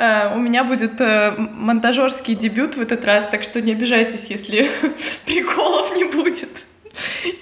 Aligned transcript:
Э, 0.00 0.34
у 0.34 0.38
меня 0.38 0.64
будет 0.64 0.98
э, 0.98 1.34
монтажерский 1.36 2.34
дебют 2.34 2.74
в 2.74 2.80
этот 2.80 3.04
раз, 3.04 3.28
так 3.30 3.42
что 3.42 3.60
не 3.60 3.72
обижайтесь, 3.72 4.28
если 4.30 4.70
приколов 5.26 5.94
не 5.94 6.04
будет. 6.04 6.48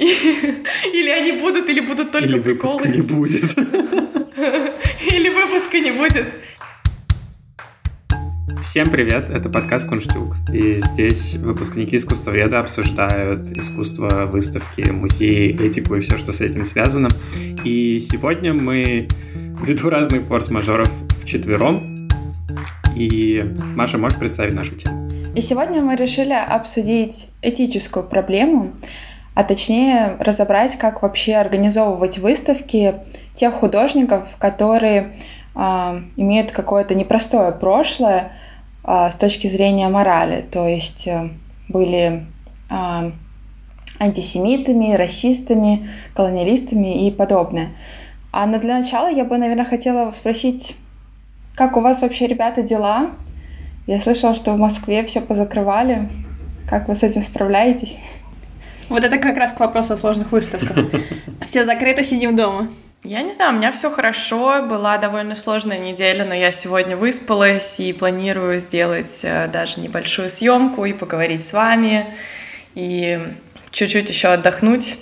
Или 0.01 1.09
они 1.09 1.41
будут, 1.41 1.69
или 1.69 1.79
будут 1.79 2.11
только 2.11 2.29
или 2.29 2.41
приколы. 2.41 2.89
Или 2.89 3.01
выпуска 3.01 3.59
не 3.59 3.59
будет. 3.59 3.59
Или 5.13 5.29
выпуска 5.31 5.79
не 5.79 5.93
будет. 5.93 6.27
Всем 8.61 8.91
привет, 8.91 9.31
это 9.31 9.49
подкаст 9.49 9.89
Кунштюк. 9.89 10.35
И 10.53 10.75
здесь 10.77 11.37
выпускники 11.37 11.97
искусствоведа 11.97 12.59
обсуждают 12.59 13.53
искусство, 13.53 14.27
выставки, 14.27 14.83
музеи, 14.83 15.57
этику 15.65 15.95
и 15.95 16.01
все, 16.01 16.17
что 16.17 16.33
с 16.33 16.41
этим 16.41 16.65
связано. 16.65 17.09
И 17.65 17.99
сегодня 18.01 18.53
мы 18.53 19.09
ввиду 19.63 19.91
разных 19.91 20.23
форс-мажоров 20.23 20.91
вчетвером. 21.23 21.88
И 22.99 23.45
Маша, 23.77 23.97
можешь 23.97 24.19
представить 24.19 24.55
нашу 24.55 24.75
тему? 24.75 25.09
И 25.37 25.41
сегодня 25.41 25.81
мы 25.81 25.95
решили 25.95 26.33
обсудить 26.33 27.29
этическую 27.43 28.09
проблему, 28.09 28.73
а 29.35 29.45
точнее 29.45 30.17
разобрать, 30.19 30.77
как 30.77 31.03
вообще 31.03 31.37
организовывать 31.37 32.19
выставки 32.19 32.97
тех 33.35 33.55
художников, 33.55 34.37
которые 34.39 35.15
э, 35.55 35.59
имеют 36.17 36.51
какое-то 36.51 36.97
непростое 36.97 37.53
прошлое 37.53 38.33
э, 38.83 39.11
с 39.13 39.15
точки 39.15 39.47
зрения 39.47 39.89
морали, 39.89 40.45
то 40.51 40.67
есть 40.67 41.07
э, 41.07 41.31
были 41.69 42.27
э, 42.69 43.13
антисемитами, 44.01 44.95
расистами, 44.95 45.89
колониалистами 46.15 47.07
и 47.07 47.13
подобное. 47.13 47.69
А 48.33 48.45
но 48.47 48.59
для 48.59 48.77
начала 48.77 49.09
я 49.09 49.25
бы, 49.25 49.39
наверное, 49.39 49.65
хотела 49.65 50.11
спросить, 50.13 50.75
как 51.59 51.77
у 51.77 51.81
вас 51.81 52.03
вообще, 52.03 52.29
ребята, 52.29 52.63
дела? 52.63 53.11
Я 53.89 54.01
слышала, 54.01 54.33
что 54.33 54.53
в 54.53 54.59
Москве 54.59 55.05
все 55.05 55.21
позакрывали. 55.21 56.09
Как 56.71 56.87
вы 56.87 56.95
с 56.95 57.03
этим 57.03 57.21
справляетесь? 57.21 57.99
Вот 58.89 59.03
это 59.03 59.19
как 59.19 59.37
раз 59.37 59.51
к 59.51 59.59
вопросу 59.59 59.95
о 59.95 59.97
сложных 59.97 60.31
выставках. 60.31 60.89
Все 61.43 61.65
закрыто, 61.65 62.05
сидим 62.05 62.37
дома. 62.37 62.69
Я 63.03 63.23
не 63.23 63.33
знаю, 63.33 63.55
у 63.55 63.57
меня 63.57 63.73
все 63.73 63.91
хорошо, 63.91 64.63
была 64.63 64.99
довольно 64.99 65.35
сложная 65.35 65.79
неделя, 65.79 66.25
но 66.25 66.33
я 66.33 66.53
сегодня 66.53 66.97
выспалась 66.97 67.81
и 67.81 67.93
планирую 67.93 68.61
сделать 68.61 69.21
э, 69.25 69.49
даже 69.49 69.81
небольшую 69.81 70.31
съемку 70.31 70.85
и 70.85 70.93
поговорить 70.93 71.47
с 71.47 71.53
вами, 71.53 72.07
и 72.75 73.21
чуть-чуть 73.71 74.09
еще 74.09 74.29
отдохнуть, 74.29 74.97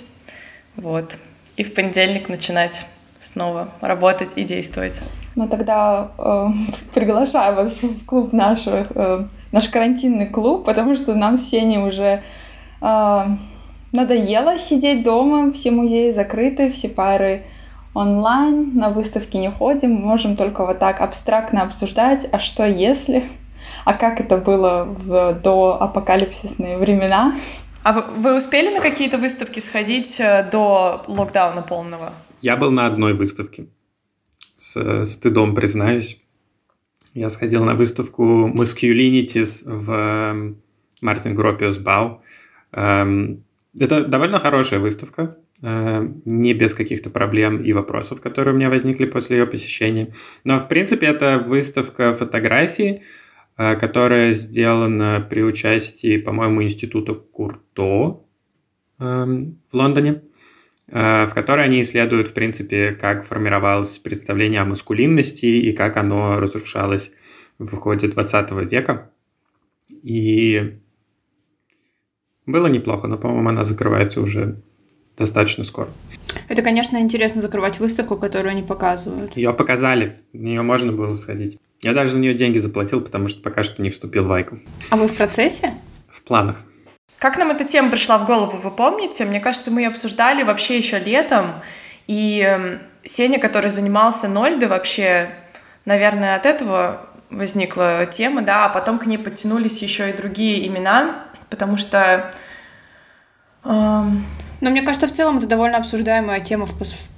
вот, 0.75 1.17
и 1.55 1.63
в 1.63 1.73
понедельник 1.73 2.29
начинать 2.29 2.83
снова 3.27 3.69
работать 3.81 4.31
и 4.35 4.43
действовать. 4.43 4.99
Ну 5.35 5.47
тогда 5.47 6.11
э, 6.17 6.47
приглашаю 6.93 7.55
вас 7.55 7.81
в 7.83 8.05
клуб 8.05 8.33
наш, 8.33 8.67
э, 8.67 9.25
наш 9.51 9.69
карантинный 9.69 10.27
клуб, 10.27 10.65
потому 10.65 10.95
что 10.95 11.13
нам 11.15 11.37
с 11.37 11.49
Сеней 11.49 11.77
уже 11.77 12.23
э, 12.81 13.25
Надоело 13.93 14.59
сидеть 14.59 15.03
дома, 15.03 15.51
все 15.53 15.71
музеи 15.71 16.11
закрыты, 16.11 16.69
все 16.69 16.89
пары 16.89 17.43
онлайн, 17.93 18.75
на 18.75 18.89
выставки 18.89 19.37
не 19.37 19.49
ходим, 19.49 19.93
можем 19.93 20.35
только 20.35 20.65
вот 20.65 20.79
так 20.79 20.99
абстрактно 21.01 21.63
обсуждать, 21.63 22.27
а 22.31 22.39
что 22.39 22.67
если, 22.67 23.23
а 23.85 23.93
как 23.93 24.19
это 24.19 24.37
было 24.37 24.83
в 24.83 25.39
до 25.41 25.81
апокалипсисные 25.81 26.77
времена. 26.77 27.33
А 27.83 27.93
вы, 27.93 28.01
вы 28.01 28.37
успели 28.37 28.73
на 28.73 28.81
какие-то 28.81 29.17
выставки 29.17 29.61
сходить 29.61 30.19
э, 30.19 30.43
до 30.51 31.03
локдауна 31.07 31.61
полного? 31.61 32.11
Я 32.41 32.57
был 32.57 32.71
на 32.71 32.85
одной 32.85 33.13
выставке. 33.13 33.67
С 34.55 35.05
стыдом 35.05 35.55
признаюсь. 35.55 36.19
Я 37.13 37.29
сходил 37.29 37.63
на 37.63 37.75
выставку 37.75 38.47
Masculinities 38.47 39.63
в 39.65 40.55
Мартин 41.01 41.35
Гропиус 41.35 41.77
Бау. 41.77 42.21
Это 43.79 44.05
довольно 44.05 44.39
хорошая 44.39 44.79
выставка, 44.79 45.37
э, 45.61 46.07
не 46.25 46.53
без 46.53 46.73
каких-то 46.73 47.09
проблем 47.09 47.61
и 47.61 47.73
вопросов, 47.73 48.21
которые 48.21 48.53
у 48.53 48.57
меня 48.57 48.69
возникли 48.69 49.05
после 49.05 49.37
ее 49.37 49.45
посещения. 49.45 50.13
Но, 50.43 50.59
в 50.59 50.67
принципе, 50.67 51.07
это 51.07 51.43
выставка 51.45 52.13
фотографий, 52.13 53.03
э, 53.57 53.75
которая 53.75 54.31
сделана 54.33 55.25
при 55.29 55.43
участии, 55.43 56.17
по-моему, 56.17 56.63
института 56.63 57.13
Курто 57.13 58.23
эм, 58.99 59.59
в 59.69 59.73
Лондоне, 59.75 60.23
в 60.87 61.31
которой 61.33 61.65
они 61.65 61.81
исследуют, 61.81 62.29
в 62.29 62.33
принципе, 62.33 62.91
как 62.91 63.25
формировалось 63.25 63.97
представление 63.97 64.61
о 64.61 64.65
маскулинности 64.65 65.45
и 65.45 65.71
как 65.73 65.97
оно 65.97 66.39
разрушалось 66.39 67.11
в 67.59 67.75
ходе 67.75 68.07
20 68.07 68.51
века. 68.71 69.11
И 70.01 70.79
было 72.45 72.67
неплохо, 72.67 73.07
но, 73.07 73.17
по-моему, 73.17 73.49
она 73.49 73.63
закрывается 73.65 74.21
уже 74.21 74.61
достаточно 75.17 75.63
скоро. 75.63 75.89
Это, 76.47 76.61
конечно, 76.61 76.97
интересно 76.97 77.41
закрывать 77.41 77.79
выставку, 77.79 78.15
которую 78.17 78.51
они 78.51 78.63
показывают. 78.63 79.35
Ее 79.35 79.53
показали, 79.53 80.17
в 80.31 80.37
нее 80.37 80.61
можно 80.61 80.93
было 80.93 81.13
сходить. 81.13 81.57
Я 81.81 81.93
даже 81.93 82.13
за 82.13 82.19
нее 82.19 82.33
деньги 82.33 82.57
заплатил, 82.59 83.01
потому 83.01 83.27
что 83.27 83.41
пока 83.41 83.63
что 83.63 83.81
не 83.81 83.89
вступил 83.89 84.25
в 84.25 84.31
Айку. 84.31 84.59
А 84.89 84.95
вы 84.95 85.07
в 85.07 85.15
процессе? 85.15 85.73
В 86.07 86.21
планах. 86.23 86.57
Как 87.17 87.37
нам 87.37 87.51
эта 87.51 87.63
тема 87.63 87.89
пришла 87.89 88.17
в 88.17 88.25
голову, 88.25 88.57
вы 88.57 88.71
помните? 88.71 89.25
Мне 89.25 89.39
кажется, 89.39 89.71
мы 89.71 89.81
ее 89.81 89.87
обсуждали 89.87 90.43
вообще 90.43 90.77
еще 90.77 90.99
летом. 90.99 91.61
И 92.05 92.41
эм, 92.41 92.81
Сеня, 93.03 93.39
который 93.39 93.69
занимался 93.71 94.27
Нольды, 94.27 94.67
вообще, 94.67 95.29
наверное, 95.85 96.35
от 96.35 96.45
этого 96.45 97.07
возникла 97.29 98.05
тема, 98.05 98.41
да, 98.41 98.65
а 98.65 98.69
потом 98.69 98.99
к 98.99 99.05
ней 99.05 99.17
подтянулись 99.17 99.81
еще 99.81 100.09
и 100.09 100.13
другие 100.13 100.67
имена 100.67 101.27
потому 101.49 101.77
что... 101.77 102.31
Эм... 103.63 104.25
Но 104.59 104.71
мне 104.71 104.81
кажется, 104.81 105.07
в 105.07 105.11
целом 105.11 105.37
это 105.37 105.45
довольно 105.45 105.77
обсуждаемая 105.77 106.39
тема 106.39 106.65
в 106.65 106.73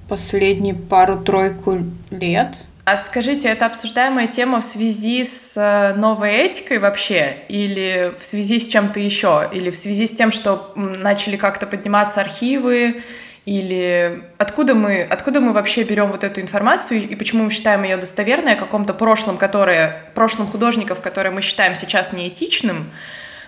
последние 0.09 0.73
пару-тройку 0.75 1.85
лет. 2.09 2.57
А 2.91 2.97
скажите, 2.97 3.49
это 3.49 3.67
обсуждаемая 3.67 4.25
тема 4.25 4.61
в 4.61 4.65
связи 4.65 5.23
с 5.23 5.55
э, 5.55 5.93
новой 5.93 6.31
этикой 6.31 6.79
вообще? 6.79 7.37
Или 7.47 8.15
в 8.19 8.25
связи 8.25 8.59
с 8.59 8.67
чем-то 8.67 8.99
еще? 8.99 9.47
Или 9.53 9.69
в 9.69 9.77
связи 9.77 10.07
с 10.07 10.11
тем, 10.11 10.31
что 10.31 10.71
начали 10.75 11.37
как-то 11.37 11.67
подниматься 11.67 12.19
архивы? 12.19 13.03
Или 13.45 14.23
откуда 14.39 14.73
мы, 14.73 15.03
откуда 15.03 15.39
мы 15.39 15.53
вообще 15.53 15.83
берем 15.83 16.07
вот 16.07 16.23
эту 16.23 16.41
информацию 16.41 17.07
и 17.07 17.15
почему 17.15 17.43
мы 17.43 17.51
считаем 17.51 17.83
ее 17.83 17.95
достоверной 17.95 18.53
о 18.53 18.57
каком-то 18.57 18.95
прошлом, 18.95 19.37
которое, 19.37 20.05
прошлом 20.15 20.47
художников, 20.47 20.99
которое 20.99 21.29
мы 21.29 21.43
считаем 21.43 21.75
сейчас 21.75 22.11
неэтичным? 22.11 22.89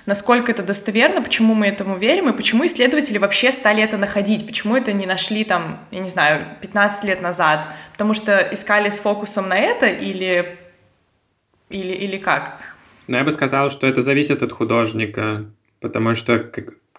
Насколько 0.05 0.51
это 0.51 0.63
достоверно, 0.63 1.21
почему 1.21 1.53
мы 1.53 1.67
этому 1.67 1.97
верим, 1.97 2.29
и 2.29 2.33
почему 2.33 2.65
исследователи 2.65 3.17
вообще 3.17 3.51
стали 3.51 3.83
это 3.83 3.97
находить, 3.97 4.45
почему 4.45 4.75
это 4.75 4.93
не 4.93 5.05
нашли 5.05 5.43
там, 5.43 5.85
я 5.91 5.99
не 5.99 6.09
знаю, 6.09 6.45
15 6.61 7.03
лет 7.03 7.21
назад, 7.21 7.67
потому 7.93 8.13
что 8.13 8.37
искали 8.51 8.89
с 8.89 8.99
фокусом 8.99 9.49
на 9.49 9.57
это 9.57 9.87
или, 9.87 10.57
или, 11.69 11.93
или 11.93 12.17
как? 12.17 12.57
Ну, 13.07 13.17
я 13.17 13.23
бы 13.23 13.31
сказал, 13.31 13.69
что 13.69 13.87
это 13.87 14.01
зависит 14.01 14.43
от 14.43 14.51
художника, 14.51 15.45
потому 15.79 16.15
что 16.15 16.39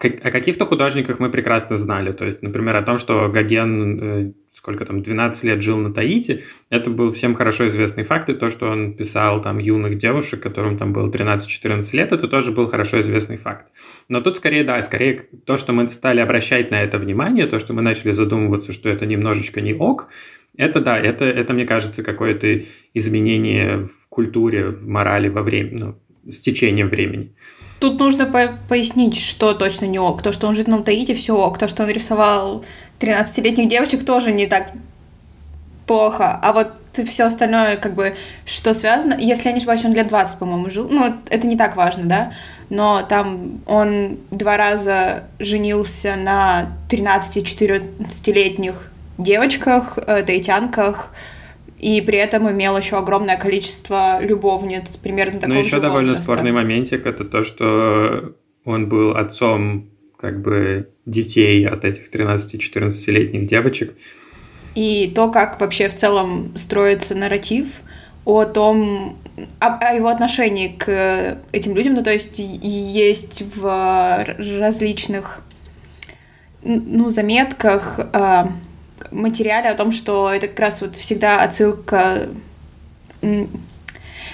о 0.04 0.30
каких-то 0.30 0.66
художниках 0.66 1.18
мы 1.18 1.30
прекрасно 1.30 1.76
знали. 1.76 2.12
То 2.12 2.24
есть, 2.24 2.42
например, 2.42 2.76
о 2.76 2.82
том, 2.82 2.98
что 2.98 3.28
Гоген, 3.28 4.00
э, 4.02 4.32
сколько 4.52 4.84
там, 4.84 5.02
12 5.02 5.44
лет 5.44 5.62
жил 5.62 5.78
на 5.78 5.92
Таити, 5.92 6.42
это 6.70 6.90
был 6.90 7.10
всем 7.10 7.34
хорошо 7.34 7.68
известный 7.68 8.04
факт, 8.04 8.28
и 8.30 8.34
то, 8.34 8.50
что 8.50 8.68
он 8.68 8.94
писал 8.94 9.40
там 9.40 9.58
юных 9.58 9.98
девушек, 9.98 10.42
которым 10.42 10.76
там 10.76 10.92
было 10.92 11.10
13-14 11.10 11.96
лет, 11.96 12.12
это 12.12 12.28
тоже 12.28 12.52
был 12.52 12.66
хорошо 12.66 13.00
известный 13.00 13.36
факт. 13.36 13.66
Но 14.08 14.20
тут 14.20 14.36
скорее, 14.36 14.64
да, 14.64 14.80
скорее 14.82 15.28
то, 15.44 15.56
что 15.56 15.72
мы 15.72 15.88
стали 15.88 16.20
обращать 16.20 16.70
на 16.70 16.82
это 16.82 16.98
внимание, 16.98 17.46
то, 17.46 17.58
что 17.58 17.72
мы 17.72 17.82
начали 17.82 18.12
задумываться, 18.12 18.72
что 18.72 18.88
это 18.88 19.06
немножечко 19.06 19.60
не 19.60 19.74
ок, 19.74 20.08
это 20.56 20.80
да, 20.80 20.98
это, 20.98 21.24
это 21.24 21.54
мне 21.54 21.64
кажется, 21.64 22.02
какое-то 22.02 22.62
изменение 22.94 23.84
в 23.84 24.08
культуре, 24.08 24.68
в 24.68 24.86
морали 24.86 25.28
во 25.28 25.42
время, 25.42 25.78
ну, 25.78 26.30
с 26.30 26.40
течением 26.40 26.88
времени. 26.88 27.34
Тут 27.82 27.98
нужно 27.98 28.26
по 28.26 28.56
пояснить, 28.68 29.18
что 29.18 29.54
точно 29.54 29.86
не 29.86 29.98
ок. 29.98 30.22
То, 30.22 30.32
что 30.32 30.46
он 30.46 30.54
жит 30.54 30.68
на 30.68 30.84
Таити, 30.84 31.14
все 31.14 31.36
ок. 31.36 31.58
То, 31.58 31.66
что 31.66 31.82
он 31.82 31.88
рисовал 31.88 32.64
13-летних 33.00 33.66
девочек, 33.66 34.04
тоже 34.04 34.30
не 34.30 34.46
так 34.46 34.70
плохо. 35.88 36.38
А 36.40 36.52
вот 36.52 36.74
все 37.04 37.24
остальное, 37.24 37.76
как 37.76 37.96
бы, 37.96 38.14
что 38.44 38.72
связано... 38.72 39.16
Если 39.18 39.48
я 39.48 39.52
не 39.52 39.58
ошибаюсь, 39.58 39.84
он 39.84 39.94
лет 39.94 40.06
20, 40.06 40.38
по-моему, 40.38 40.70
жил. 40.70 40.86
Ну, 40.88 41.16
это 41.28 41.46
не 41.48 41.56
так 41.56 41.74
важно, 41.74 42.04
да? 42.04 42.32
Но 42.70 43.02
там 43.02 43.60
он 43.66 44.20
два 44.30 44.56
раза 44.56 45.24
женился 45.40 46.14
на 46.14 46.68
13-14-летних 46.88 48.92
девочках, 49.18 49.98
э, 49.98 50.22
таитянках, 50.22 51.12
и 51.82 52.00
при 52.00 52.16
этом 52.16 52.48
имел 52.48 52.78
еще 52.78 52.96
огромное 52.96 53.36
количество 53.36 54.22
любовниц 54.22 54.96
примерно 54.96 55.40
такого 55.40 55.54
Ну, 55.54 55.58
еще 55.58 55.80
довольно 55.80 56.10
возраста. 56.10 56.22
спорный 56.22 56.52
моментик, 56.52 57.04
это 57.06 57.24
то, 57.24 57.42
что 57.42 58.34
он 58.64 58.88
был 58.88 59.16
отцом 59.16 59.90
как 60.16 60.40
бы 60.40 60.88
детей 61.04 61.66
от 61.66 61.84
этих 61.84 62.08
13-14-летних 62.10 63.46
девочек. 63.48 63.94
И 64.76 65.10
то, 65.12 65.30
как 65.32 65.60
вообще 65.60 65.88
в 65.88 65.94
целом 65.94 66.56
строится 66.56 67.16
нарратив 67.16 67.66
о 68.24 68.44
том, 68.44 69.18
о, 69.58 69.66
о 69.66 69.92
его 69.92 70.06
отношении 70.06 70.68
к 70.68 71.38
этим 71.50 71.74
людям, 71.74 71.94
ну 71.94 72.04
то 72.04 72.12
есть 72.12 72.38
есть 72.38 73.42
в 73.56 74.24
различных 74.60 75.42
ну, 76.62 77.10
заметках, 77.10 77.98
э, 77.98 78.44
материале 79.10 79.68
о 79.68 79.74
том, 79.74 79.92
что 79.92 80.30
это 80.30 80.48
как 80.48 80.60
раз 80.60 80.80
вот 80.80 80.96
всегда 80.96 81.42
отсылка 81.42 82.28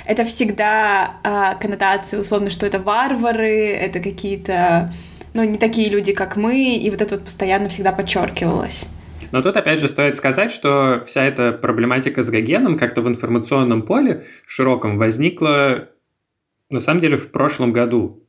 это 0.08 0.24
всегда 0.24 1.16
э, 1.22 1.60
коннотации, 1.60 2.16
условно, 2.16 2.48
что 2.48 2.64
это 2.64 2.80
варвары, 2.80 3.68
это 3.68 4.00
какие-то, 4.00 4.90
ну, 5.34 5.44
не 5.44 5.58
такие 5.58 5.90
люди, 5.90 6.14
как 6.14 6.36
мы, 6.36 6.76
и 6.76 6.90
вот 6.90 7.02
это 7.02 7.16
вот 7.16 7.24
постоянно 7.24 7.68
всегда 7.68 7.92
подчеркивалось. 7.92 8.86
Но 9.32 9.42
тут 9.42 9.58
опять 9.58 9.80
же 9.80 9.88
стоит 9.88 10.16
сказать, 10.16 10.50
что 10.50 11.02
вся 11.04 11.24
эта 11.24 11.52
проблематика 11.52 12.22
с 12.22 12.30
Гогеном 12.30 12.78
как-то 12.78 13.02
в 13.02 13.08
информационном 13.08 13.82
поле 13.82 14.24
широком 14.46 14.96
возникла 14.96 15.90
на 16.70 16.80
самом 16.80 17.00
деле 17.00 17.16
в 17.16 17.30
прошлом 17.30 17.72
году, 17.72 18.26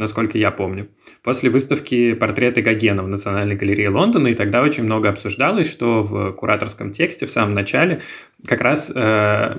насколько 0.00 0.38
я 0.38 0.50
помню, 0.50 0.88
после 1.22 1.50
выставки 1.50 2.14
портреты 2.14 2.62
Гогена 2.62 3.02
в 3.02 3.08
Национальной 3.08 3.54
галерее 3.54 3.90
Лондона, 3.90 4.28
и 4.28 4.34
тогда 4.34 4.62
очень 4.62 4.84
много 4.84 5.10
обсуждалось, 5.10 5.70
что 5.70 6.02
в 6.02 6.32
кураторском 6.32 6.90
тексте 6.90 7.26
в 7.26 7.30
самом 7.30 7.54
начале 7.54 8.00
как 8.46 8.62
раз 8.62 8.90
э, 8.94 9.58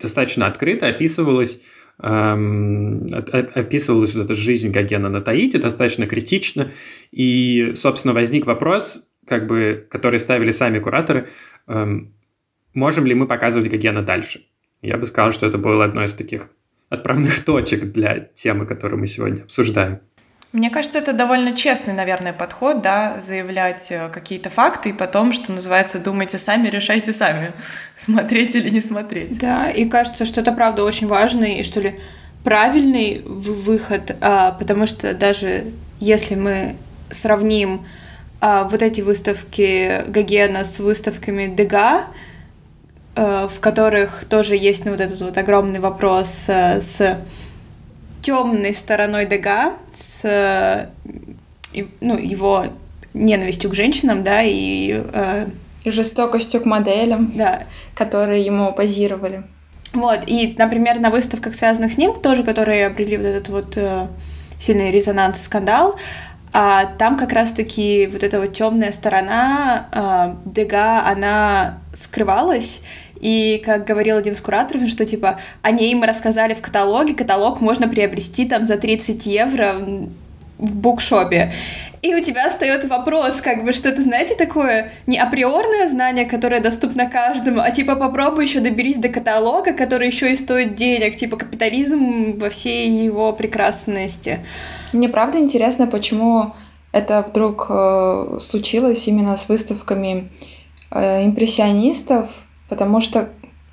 достаточно 0.00 0.46
открыто 0.46 0.88
описывалась 0.88 1.60
эм, 2.02 3.06
описывалась 3.54 4.12
вот 4.14 4.24
эта 4.24 4.34
жизнь 4.34 4.72
Гогена 4.72 5.08
на 5.08 5.20
Таити 5.20 5.56
достаточно 5.58 6.06
критично, 6.06 6.72
и, 7.12 7.72
собственно, 7.76 8.12
возник 8.12 8.44
вопрос, 8.44 9.04
как 9.24 9.46
бы, 9.46 9.86
который 9.88 10.18
ставили 10.18 10.50
сами 10.50 10.80
кураторы, 10.80 11.28
эм, 11.68 12.12
можем 12.74 13.06
ли 13.06 13.14
мы 13.14 13.28
показывать 13.28 13.70
Гогена 13.70 14.02
дальше. 14.02 14.46
Я 14.82 14.98
бы 14.98 15.06
сказал, 15.06 15.30
что 15.30 15.46
это 15.46 15.58
было 15.58 15.84
одной 15.84 16.06
из 16.06 16.14
таких 16.14 16.50
отправных 16.88 17.44
точек 17.44 17.92
для 17.92 18.20
темы, 18.20 18.66
которую 18.66 19.00
мы 19.00 19.06
сегодня 19.06 19.42
обсуждаем. 19.42 20.00
Мне 20.52 20.70
кажется, 20.70 20.98
это 20.98 21.12
довольно 21.12 21.54
честный, 21.54 21.92
наверное, 21.92 22.32
подход, 22.32 22.80
да, 22.80 23.18
заявлять 23.18 23.88
э, 23.90 24.08
какие-то 24.08 24.48
факты 24.48 24.90
и 24.90 24.92
потом, 24.92 25.32
что 25.32 25.52
называется, 25.52 25.98
думайте 25.98 26.38
сами, 26.38 26.68
решайте 26.68 27.12
сами, 27.12 27.52
смотреть 27.98 28.54
или 28.54 28.70
не 28.70 28.80
смотреть. 28.80 29.38
Да, 29.38 29.68
и 29.68 29.86
кажется, 29.86 30.24
что 30.24 30.40
это 30.40 30.52
правда 30.52 30.84
очень 30.84 31.08
важный 31.08 31.58
и 31.58 31.62
что 31.62 31.80
ли 31.80 32.00
правильный 32.42 33.22
выход, 33.26 34.16
а, 34.20 34.52
потому 34.52 34.86
что 34.86 35.12
даже 35.14 35.64
если 35.98 36.36
мы 36.36 36.76
сравним 37.10 37.84
а, 38.40 38.64
вот 38.64 38.82
эти 38.82 39.00
выставки 39.00 40.08
Гогена 40.08 40.64
с 40.64 40.78
выставками 40.78 41.54
Дега, 41.54 42.06
в 43.16 43.60
которых 43.60 44.26
тоже 44.26 44.56
есть 44.56 44.84
ну, 44.84 44.90
вот 44.90 45.00
этот 45.00 45.20
вот 45.20 45.38
огромный 45.38 45.80
вопрос 45.80 46.46
а, 46.48 46.80
с 46.80 47.18
темной 48.22 48.74
стороной 48.74 49.24
Дега, 49.24 49.72
с 49.94 50.90
ну, 52.00 52.18
его 52.18 52.66
ненавистью 53.16 53.70
к 53.70 53.74
женщинам, 53.74 54.22
да, 54.22 54.42
и... 54.42 55.02
Э, 55.12 55.46
и 55.84 55.90
жестокостью 55.90 56.60
к 56.60 56.64
моделям, 56.64 57.32
да. 57.34 57.62
которые 57.94 58.44
ему 58.44 58.72
позировали. 58.72 59.44
Вот, 59.92 60.24
и, 60.26 60.54
например, 60.58 60.98
на 60.98 61.10
выставках, 61.10 61.54
связанных 61.54 61.92
с 61.92 61.96
ним, 61.96 62.12
тоже, 62.14 62.42
которые 62.42 62.86
обрели 62.86 63.16
вот 63.16 63.26
этот 63.26 63.48
вот 63.48 63.76
э, 63.76 64.04
сильный 64.58 64.90
резонанс 64.90 65.40
и 65.40 65.44
скандал, 65.44 65.96
а 66.52 66.86
там 66.86 67.16
как 67.16 67.32
раз-таки 67.32 68.08
вот 68.10 68.22
эта 68.22 68.40
вот 68.40 68.52
темная 68.52 68.92
сторона 68.92 69.86
э, 69.92 70.50
Дега, 70.50 71.06
она 71.06 71.78
скрывалась, 71.94 72.80
и, 73.20 73.62
как 73.64 73.84
говорил 73.84 74.16
один 74.16 74.34
из 74.34 74.40
кураторов, 74.40 74.88
что, 74.88 75.04
типа, 75.04 75.38
о 75.62 75.70
ней 75.70 75.94
мы 75.94 76.06
рассказали 76.06 76.54
в 76.54 76.60
каталоге, 76.60 77.14
каталог 77.14 77.60
можно 77.60 77.88
приобрести 77.88 78.46
там 78.46 78.66
за 78.66 78.76
30 78.76 79.26
евро 79.26 79.76
в 80.58 80.74
букшопе. 80.74 81.52
И 82.02 82.14
у 82.14 82.20
тебя 82.20 82.46
остается 82.46 82.88
вопрос, 82.88 83.40
как 83.40 83.64
бы, 83.64 83.72
что 83.72 83.88
это, 83.88 84.00
знаете, 84.00 84.34
такое 84.34 84.92
не 85.06 85.18
априорное 85.18 85.88
знание, 85.88 86.24
которое 86.24 86.60
доступно 86.60 87.10
каждому, 87.10 87.60
а 87.60 87.70
типа 87.70 87.96
попробуй 87.96 88.44
еще 88.44 88.60
доберись 88.60 88.96
до 88.96 89.08
каталога, 89.08 89.72
который 89.72 90.06
еще 90.06 90.32
и 90.32 90.36
стоит 90.36 90.76
денег, 90.76 91.16
типа 91.16 91.36
капитализм 91.36 92.38
во 92.38 92.48
всей 92.48 92.88
его 92.88 93.32
прекрасности. 93.32 94.40
Мне 94.92 95.08
правда 95.08 95.38
интересно, 95.38 95.86
почему 95.86 96.52
это 96.92 97.26
вдруг 97.28 97.66
э, 97.68 98.38
случилось 98.40 99.06
именно 99.06 99.36
с 99.36 99.48
выставками 99.48 100.30
э, 100.90 101.24
импрессионистов, 101.26 102.30
Потому 102.68 103.00
что, 103.00 103.30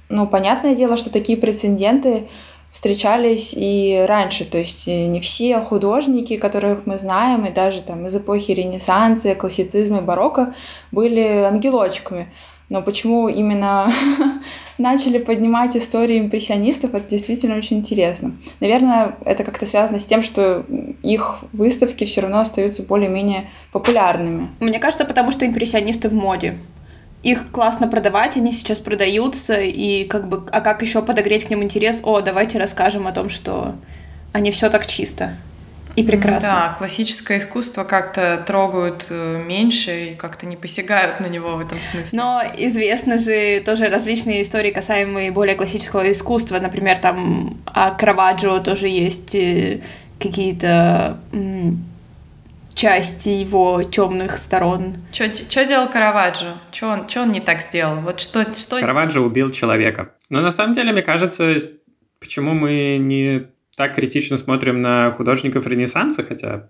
ну, 0.09 0.27
понятное 0.27 0.75
дело, 0.75 0.97
что 0.97 1.09
такие 1.09 1.37
прецеденты 1.37 2.27
встречались 2.73 3.53
и 3.55 4.03
раньше, 4.07 4.45
то 4.45 4.57
есть 4.57 4.87
э, 4.87 5.05
не 5.05 5.21
все 5.21 5.59
художники, 5.59 6.37
которых 6.37 6.87
мы 6.87 6.97
знаем, 6.97 7.45
и 7.45 7.51
даже 7.51 7.81
там 7.81 8.07
из 8.07 8.15
эпохи 8.15 8.51
Ренессанса, 8.51 9.35
классицизма 9.35 9.99
и 9.99 10.01
барокко 10.01 10.55
были 10.91 11.47
ангелочками. 11.47 12.27
Но 12.69 12.81
почему 12.81 13.27
именно 13.27 13.91
начали 14.79 15.19
поднимать 15.19 15.77
истории 15.77 16.19
импрессионистов, 16.19 16.95
это 16.95 17.07
действительно 17.07 17.57
очень 17.57 17.77
интересно. 17.77 18.35
Наверное, 18.59 19.17
это 19.23 19.43
как-то 19.43 19.67
связано 19.67 19.99
с 19.99 20.05
тем, 20.05 20.23
что 20.23 20.65
их 21.03 21.43
выставки 21.53 22.05
все 22.05 22.21
равно 22.21 22.39
остаются 22.39 22.81
более-менее 22.81 23.51
популярными. 23.71 24.49
Мне 24.59 24.79
кажется, 24.79 25.05
потому 25.05 25.31
что 25.31 25.45
импрессионисты 25.45 26.09
в 26.09 26.13
моде 26.15 26.55
их 27.23 27.51
классно 27.51 27.87
продавать, 27.87 28.37
они 28.37 28.51
сейчас 28.51 28.79
продаются, 28.79 29.55
и 29.59 30.03
как 30.03 30.27
бы, 30.27 30.43
а 30.51 30.61
как 30.61 30.81
еще 30.81 31.01
подогреть 31.01 31.45
к 31.45 31.49
ним 31.49 31.63
интерес? 31.63 32.01
О, 32.03 32.21
давайте 32.21 32.59
расскажем 32.59 33.07
о 33.07 33.11
том, 33.11 33.29
что 33.29 33.75
они 34.33 34.51
все 34.51 34.69
так 34.69 34.85
чисто 34.85 35.37
и 35.95 36.03
прекрасно. 36.03 36.49
Да, 36.49 36.75
классическое 36.77 37.37
искусство 37.39 37.83
как-то 37.83 38.43
трогают 38.47 39.05
э, 39.09 39.41
меньше 39.45 40.05
и 40.05 40.15
как-то 40.15 40.45
не 40.45 40.55
посягают 40.55 41.19
на 41.19 41.27
него 41.27 41.55
в 41.55 41.61
этом 41.61 41.77
смысле. 41.91 42.09
Но 42.11 42.41
известно 42.57 43.19
же 43.19 43.61
тоже 43.61 43.89
различные 43.89 44.41
истории, 44.41 44.71
касаемые 44.71 45.31
более 45.31 45.55
классического 45.55 46.11
искусства. 46.11 46.59
Например, 46.59 46.97
там 46.97 47.61
о 47.65 47.91
Караваджо 47.91 48.59
тоже 48.59 48.87
есть 48.87 49.35
э, 49.35 49.81
какие-то 50.19 51.19
части 52.73 53.29
его 53.29 53.83
темных 53.83 54.37
сторон. 54.37 54.97
Что 55.11 55.65
делал 55.65 55.89
Караваджо? 55.89 56.55
Что 56.71 56.87
он, 56.87 57.07
он 57.15 57.31
не 57.31 57.41
так 57.41 57.61
сделал? 57.61 58.01
Вот 58.01 58.19
что, 58.19 58.43
что... 58.55 58.79
Караваджо 58.79 59.21
убил 59.21 59.51
человека. 59.51 60.15
Но 60.29 60.41
на 60.41 60.51
самом 60.51 60.73
деле, 60.73 60.91
мне 60.91 61.01
кажется, 61.01 61.55
почему 62.19 62.53
мы 62.53 62.97
не 62.99 63.47
так 63.75 63.95
критично 63.95 64.37
смотрим 64.37 64.81
на 64.81 65.11
художников 65.11 65.67
Ренессанса, 65.67 66.23
хотя 66.23 66.69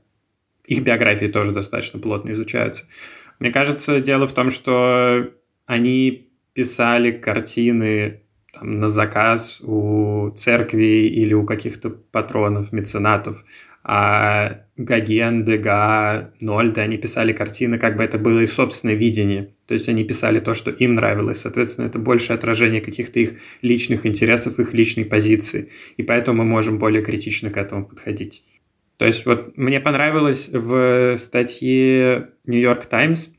их 0.65 0.83
биографии 0.83 1.25
тоже 1.25 1.51
достаточно 1.51 1.99
плотно 1.99 2.31
изучаются. 2.31 2.85
Мне 3.39 3.51
кажется, 3.51 3.99
дело 3.99 4.27
в 4.27 4.33
том, 4.33 4.51
что 4.51 5.29
они 5.65 6.29
писали 6.53 7.11
картины 7.11 8.21
там, 8.53 8.71
на 8.71 8.89
заказ 8.89 9.61
у 9.61 10.31
церкви 10.35 11.07
или 11.07 11.33
у 11.33 11.45
каких-то 11.45 11.89
патронов, 11.89 12.71
меценатов 12.71 13.43
а 13.83 14.61
Гоген, 14.77 15.43
Дега, 15.43 16.33
Нольда, 16.39 16.83
они 16.83 16.97
писали 16.97 17.33
картины, 17.33 17.77
как 17.77 17.97
бы 17.97 18.03
это 18.03 18.17
было 18.17 18.39
их 18.39 18.51
собственное 18.51 18.95
видение. 18.95 19.53
То 19.67 19.73
есть 19.73 19.89
они 19.89 20.03
писали 20.03 20.39
то, 20.39 20.53
что 20.53 20.71
им 20.71 20.95
нравилось. 20.95 21.41
Соответственно, 21.41 21.87
это 21.87 21.99
больше 21.99 22.33
отражение 22.33 22.81
каких-то 22.81 23.19
их 23.19 23.33
личных 23.61 24.05
интересов, 24.05 24.59
их 24.59 24.73
личной 24.73 25.05
позиции. 25.05 25.69
И 25.97 26.03
поэтому 26.03 26.43
мы 26.43 26.49
можем 26.49 26.79
более 26.79 27.03
критично 27.03 27.49
к 27.49 27.57
этому 27.57 27.85
подходить. 27.85 28.43
То 28.97 29.05
есть 29.05 29.25
вот 29.25 29.57
мне 29.57 29.79
понравилось 29.79 30.49
в 30.51 31.17
статье 31.17 32.29
New 32.45 32.59
York 32.59 32.85
Times, 32.85 33.35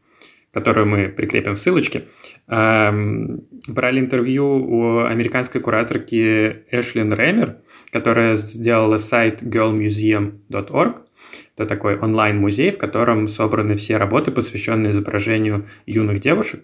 которую 0.52 0.86
мы 0.86 1.08
прикрепим 1.08 1.54
в 1.54 1.58
ссылочке, 1.58 2.02
брали 2.46 4.00
интервью 4.00 4.46
у 4.46 4.98
американской 5.04 5.60
кураторки 5.60 6.64
Эшлин 6.70 7.12
Рэмер, 7.12 7.58
которая 7.90 8.36
сделала 8.36 8.98
сайт 8.98 9.42
girlmuseum.org. 9.42 10.96
Это 11.56 11.66
такой 11.66 11.96
онлайн-музей, 11.98 12.70
в 12.72 12.78
котором 12.78 13.28
собраны 13.28 13.74
все 13.76 13.96
работы, 13.96 14.30
посвященные 14.30 14.90
изображению 14.90 15.66
юных 15.86 16.20
девушек. 16.20 16.60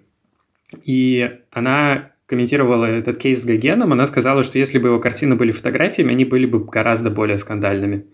И 0.84 1.30
она 1.50 2.12
комментировала 2.26 2.84
этот 2.84 3.16
кейс 3.18 3.42
с 3.42 3.44
Гогеном, 3.44 3.92
она 3.92 4.06
сказала, 4.06 4.42
что 4.44 4.58
если 4.58 4.78
бы 4.78 4.88
его 4.88 5.00
картины 5.00 5.34
были 5.34 5.50
фотографиями, 5.50 6.12
они 6.12 6.24
были 6.24 6.46
бы 6.46 6.64
гораздо 6.64 7.10
более 7.10 7.38
скандальными. 7.38 8.06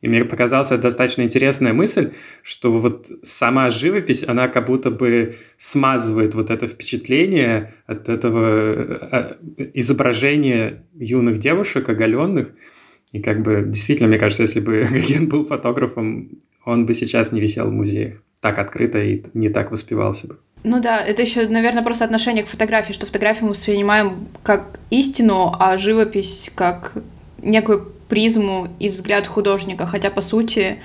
И 0.00 0.08
мне 0.08 0.24
показалась 0.24 0.70
достаточно 0.70 1.22
интересная 1.22 1.74
мысль, 1.74 2.12
что 2.42 2.72
вот 2.72 3.10
сама 3.22 3.68
живопись, 3.68 4.24
она 4.26 4.48
как 4.48 4.66
будто 4.66 4.90
бы 4.90 5.36
смазывает 5.58 6.34
вот 6.34 6.50
это 6.50 6.66
впечатление 6.66 7.74
от 7.86 8.08
этого 8.08 9.36
э, 9.58 9.70
изображения 9.74 10.84
юных 10.94 11.38
девушек, 11.38 11.88
оголенных. 11.88 12.52
И 13.12 13.20
как 13.20 13.42
бы 13.42 13.64
действительно, 13.66 14.08
мне 14.08 14.18
кажется, 14.18 14.42
если 14.42 14.60
бы 14.60 14.86
Гоген 14.90 15.28
был 15.28 15.44
фотографом, 15.44 16.38
он 16.64 16.86
бы 16.86 16.94
сейчас 16.94 17.32
не 17.32 17.40
висел 17.40 17.68
в 17.68 17.72
музеях 17.72 18.22
так 18.40 18.58
открыто 18.58 18.98
и 18.98 19.22
не 19.34 19.50
так 19.50 19.70
воспевался 19.70 20.28
бы. 20.28 20.38
Ну 20.62 20.80
да, 20.80 20.98
это 20.98 21.22
еще, 21.22 21.46
наверное, 21.48 21.82
просто 21.82 22.04
отношение 22.04 22.44
к 22.44 22.48
фотографии, 22.48 22.92
что 22.92 23.06
фотографию 23.06 23.44
мы 23.44 23.50
воспринимаем 23.50 24.28
как 24.42 24.80
истину, 24.90 25.54
а 25.58 25.78
живопись 25.78 26.50
как 26.54 27.02
некую 27.42 27.92
призму 28.10 28.68
и 28.78 28.90
взгляд 28.90 29.26
художника, 29.26 29.86
хотя 29.86 30.10
по 30.10 30.20
сути 30.20 30.80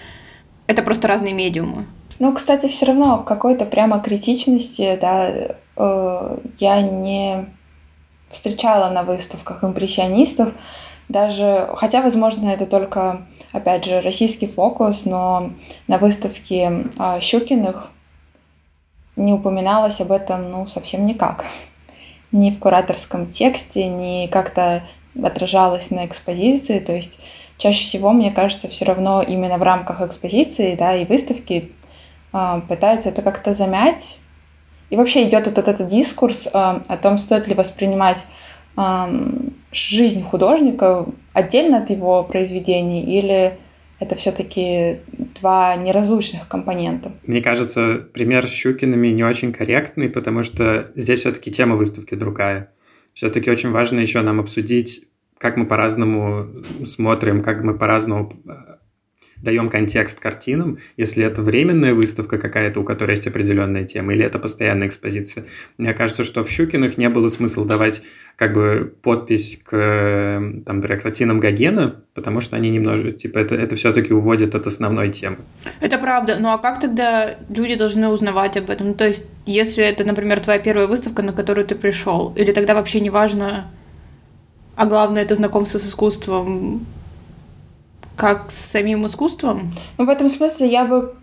это 0.68 0.82
просто 0.82 1.10
разные 1.10 1.34
медиумы. 1.34 1.86
Ну, 2.20 2.34
кстати, 2.34 2.68
все 2.68 2.86
равно 2.86 3.24
какой-то 3.24 3.66
прямо 3.66 4.00
критичности, 4.00 4.98
да, 5.02 5.30
э, 5.76 6.38
я 6.60 6.82
не 6.82 7.48
встречала 8.30 8.90
на 8.90 9.04
выставках 9.04 9.64
импрессионистов, 9.64 10.54
даже, 11.10 11.70
хотя, 11.76 12.02
возможно, 12.02 12.50
это 12.50 12.66
только, 12.66 13.28
опять 13.52 13.86
же, 13.86 14.02
российский 14.02 14.48
фокус, 14.48 15.06
но 15.06 15.52
на 15.88 15.98
выставке 15.98 16.86
э, 16.98 17.20
Щукиных 17.20 17.90
не 19.16 19.34
упоминалось 19.34 20.00
об 20.00 20.12
этом, 20.12 20.52
ну, 20.52 20.68
совсем 20.68 21.06
никак. 21.06 21.46
Ни 22.32 22.52
в 22.52 22.60
кураторском 22.60 23.30
тексте, 23.30 23.88
ни 23.88 24.28
как-то 24.28 24.84
отражалось 25.24 25.92
на 25.92 26.06
экспозиции, 26.06 26.80
то 26.80 26.94
есть 26.94 27.20
чаще 27.58 27.84
всего, 27.84 28.12
мне 28.12 28.32
кажется, 28.32 28.68
все 28.68 28.86
равно 28.86 29.22
именно 29.22 29.58
в 29.58 29.64
рамках 29.64 30.02
экспозиции, 30.02 30.76
да, 30.76 30.94
и 30.94 31.06
выставки 31.06 31.72
э, 32.34 32.62
пытаются 32.68 33.10
это 33.10 33.22
как-то 33.22 33.54
замять. 33.54 34.20
И 34.90 34.98
вообще 34.98 35.28
идет 35.28 35.48
вот 35.48 35.58
этот 35.58 35.88
дискурс 35.88 36.48
э, 36.48 36.50
о 36.54 36.98
том, 36.98 37.18
стоит 37.18 37.48
ли 37.48 37.56
воспринимать 37.56 38.26
э, 38.78 38.82
жизнь 39.72 40.24
художника 40.24 41.06
отдельно 41.34 41.80
от 41.80 41.90
его 41.90 42.24
произведений 42.24 43.04
или 43.04 43.58
это 44.00 44.16
все-таки 44.16 45.00
два 45.40 45.76
неразлучных 45.76 46.48
компонента. 46.48 47.14
Мне 47.26 47.42
кажется, 47.42 48.06
пример 48.14 48.46
с 48.46 48.52
Щукиными 48.52 49.08
не 49.08 49.24
очень 49.24 49.54
корректный, 49.54 50.10
потому 50.10 50.44
что 50.44 50.92
здесь 50.96 51.22
все-таки 51.22 51.50
тема 51.50 51.76
выставки 51.76 52.14
другая. 52.16 52.72
Все-таки 53.16 53.50
очень 53.50 53.72
важно 53.72 54.02
еще 54.02 54.22
нам 54.22 54.42
обсудить, 54.42 55.08
как 55.38 55.56
мы 55.56 55.66
по-разному 55.66 56.64
смотрим, 56.84 57.42
как 57.42 57.64
мы 57.64 57.78
по-разному 57.78 58.34
э, 58.46 58.52
даем 59.46 59.70
контекст 59.70 60.20
картинам, 60.20 60.80
если 60.98 61.24
это 61.24 61.42
временная 61.42 61.94
выставка 61.94 62.38
какая-то, 62.38 62.82
у 62.82 62.84
которой 62.84 63.12
есть 63.12 63.28
определенная 63.28 63.86
тема, 63.86 64.14
или 64.14 64.26
это 64.26 64.40
постоянная 64.40 64.88
экспозиция. 64.88 65.46
Мне 65.78 65.94
кажется, 65.94 66.26
что 66.26 66.44
в 66.44 66.50
Щукиных 66.50 66.98
не 66.98 67.08
было 67.08 67.30
смысла 67.30 67.64
давать 67.64 68.02
как 68.36 68.54
бы 68.54 68.94
подпись 69.02 69.60
к 69.64 70.42
там, 70.66 70.82
картинам 70.82 71.40
Гогена, 71.40 72.02
потому 72.14 72.42
что 72.42 72.58
они 72.58 72.70
немножко, 72.70 73.12
типа, 73.12 73.40
это, 73.40 73.56
это 73.56 73.76
все-таки 73.76 74.14
уводит 74.14 74.56
от 74.56 74.68
основной 74.68 75.12
темы. 75.12 75.38
Это 75.80 75.98
правда. 75.98 76.38
Ну 76.40 76.50
а 76.50 76.58
как 76.58 76.82
тогда 76.82 77.36
люди 77.50 77.76
должны 77.76 78.10
узнавать 78.10 78.58
об 78.58 78.70
этом? 78.70 78.94
То 78.96 79.08
есть, 79.08 79.26
если 79.46 79.86
это, 79.86 80.04
например, 80.04 80.40
твоя 80.42 80.60
первая 80.60 80.88
выставка, 80.88 81.22
на 81.22 81.32
которую 81.32 81.66
ты 81.66 81.76
пришел, 81.76 82.34
или 82.36 82.52
тогда 82.52 82.74
вообще 82.74 83.00
не 83.00 83.10
важно, 83.10 83.72
а 84.76 84.86
главное 84.86 85.22
это 85.22 85.36
знакомство 85.36 85.78
с 85.78 85.86
искусством, 85.86 86.86
как 88.18 88.52
с 88.52 88.72
самим 88.72 89.06
искусством? 89.06 89.74
Ну, 89.98 90.06
в 90.06 90.10
этом 90.10 90.30
смысле 90.30 90.68
я 90.68 90.86
бы 90.86 91.16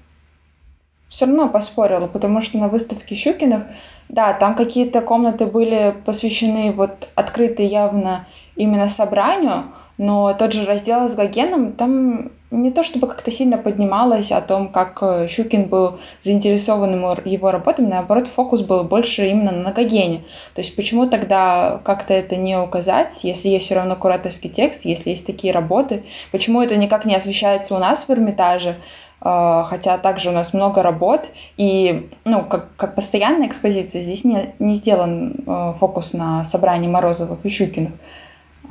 все 1.08 1.26
равно 1.26 1.48
поспорила, 1.48 2.06
потому 2.06 2.40
что 2.40 2.58
на 2.58 2.68
выставке 2.68 3.14
Щукиных, 3.14 3.64
да, 4.08 4.32
там 4.32 4.54
какие-то 4.54 5.02
комнаты 5.02 5.46
были 5.46 5.94
посвящены 6.06 6.72
вот 6.72 7.08
открыто 7.14 7.62
явно 7.62 8.26
именно 8.56 8.88
собранию, 8.88 9.64
но 10.02 10.34
тот 10.34 10.52
же 10.52 10.66
раздел 10.66 11.08
с 11.08 11.14
Гогеном, 11.14 11.74
там 11.74 12.32
не 12.50 12.72
то 12.72 12.82
чтобы 12.82 13.06
как-то 13.06 13.30
сильно 13.30 13.56
поднималось 13.56 14.32
о 14.32 14.40
том, 14.40 14.68
как 14.68 14.98
э, 15.00 15.28
Щукин 15.28 15.68
был 15.68 16.00
заинтересован 16.20 17.00
его 17.24 17.52
работами, 17.52 17.86
наоборот, 17.86 18.26
фокус 18.26 18.62
был 18.62 18.82
больше 18.82 19.28
именно 19.28 19.52
на 19.52 19.70
Гогене. 19.70 20.24
То 20.56 20.60
есть 20.60 20.74
почему 20.74 21.06
тогда 21.06 21.80
как-то 21.84 22.14
это 22.14 22.34
не 22.34 22.58
указать, 22.58 23.20
если 23.22 23.48
есть 23.48 23.66
все 23.66 23.76
равно 23.76 23.94
кураторский 23.94 24.50
текст, 24.50 24.84
если 24.84 25.10
есть 25.10 25.24
такие 25.24 25.52
работы, 25.52 26.02
почему 26.32 26.60
это 26.60 26.74
никак 26.74 27.04
не 27.04 27.14
освещается 27.14 27.76
у 27.76 27.78
нас 27.78 28.08
в 28.08 28.10
Эрмитаже, 28.10 28.74
э, 29.20 29.64
хотя 29.68 29.98
также 29.98 30.30
у 30.30 30.32
нас 30.32 30.52
много 30.52 30.82
работ, 30.82 31.28
и, 31.56 32.10
ну, 32.24 32.42
как, 32.42 32.74
как 32.76 32.96
постоянная 32.96 33.46
экспозиция, 33.46 34.02
здесь 34.02 34.24
не, 34.24 34.52
не 34.58 34.74
сделан 34.74 35.36
э, 35.46 35.74
фокус 35.78 36.12
на 36.12 36.44
собрании 36.44 36.88
Морозовых 36.88 37.46
и 37.46 37.48
Щукиных, 37.48 37.92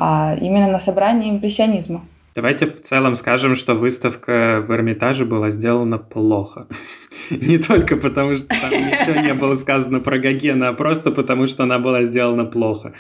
а 0.04 0.36
именно 0.42 0.68
на 0.68 0.80
собрании 0.80 1.30
импрессионизма. 1.30 2.02
Давайте 2.34 2.66
в 2.66 2.82
целом 2.82 3.14
скажем, 3.14 3.54
что 3.54 3.76
выставка 3.76 4.64
в 4.66 4.72
Эрмитаже 4.72 5.26
была 5.26 5.52
сделана 5.52 6.00
плохо. 6.00 6.66
Не 7.30 7.60
только 7.60 7.98
потому, 7.98 8.36
что 8.36 8.48
там 8.48 8.72
ничего 8.72 9.22
не 9.22 9.36
было 9.36 9.54
сказано 9.54 10.00
про 10.00 10.18
Гогена, 10.18 10.70
а 10.70 10.74
просто 10.74 11.12
потому, 11.12 11.46
что 11.46 11.64
она 11.64 11.78
была 11.78 12.04
сделана 12.04 12.46
плохо. 12.46 12.94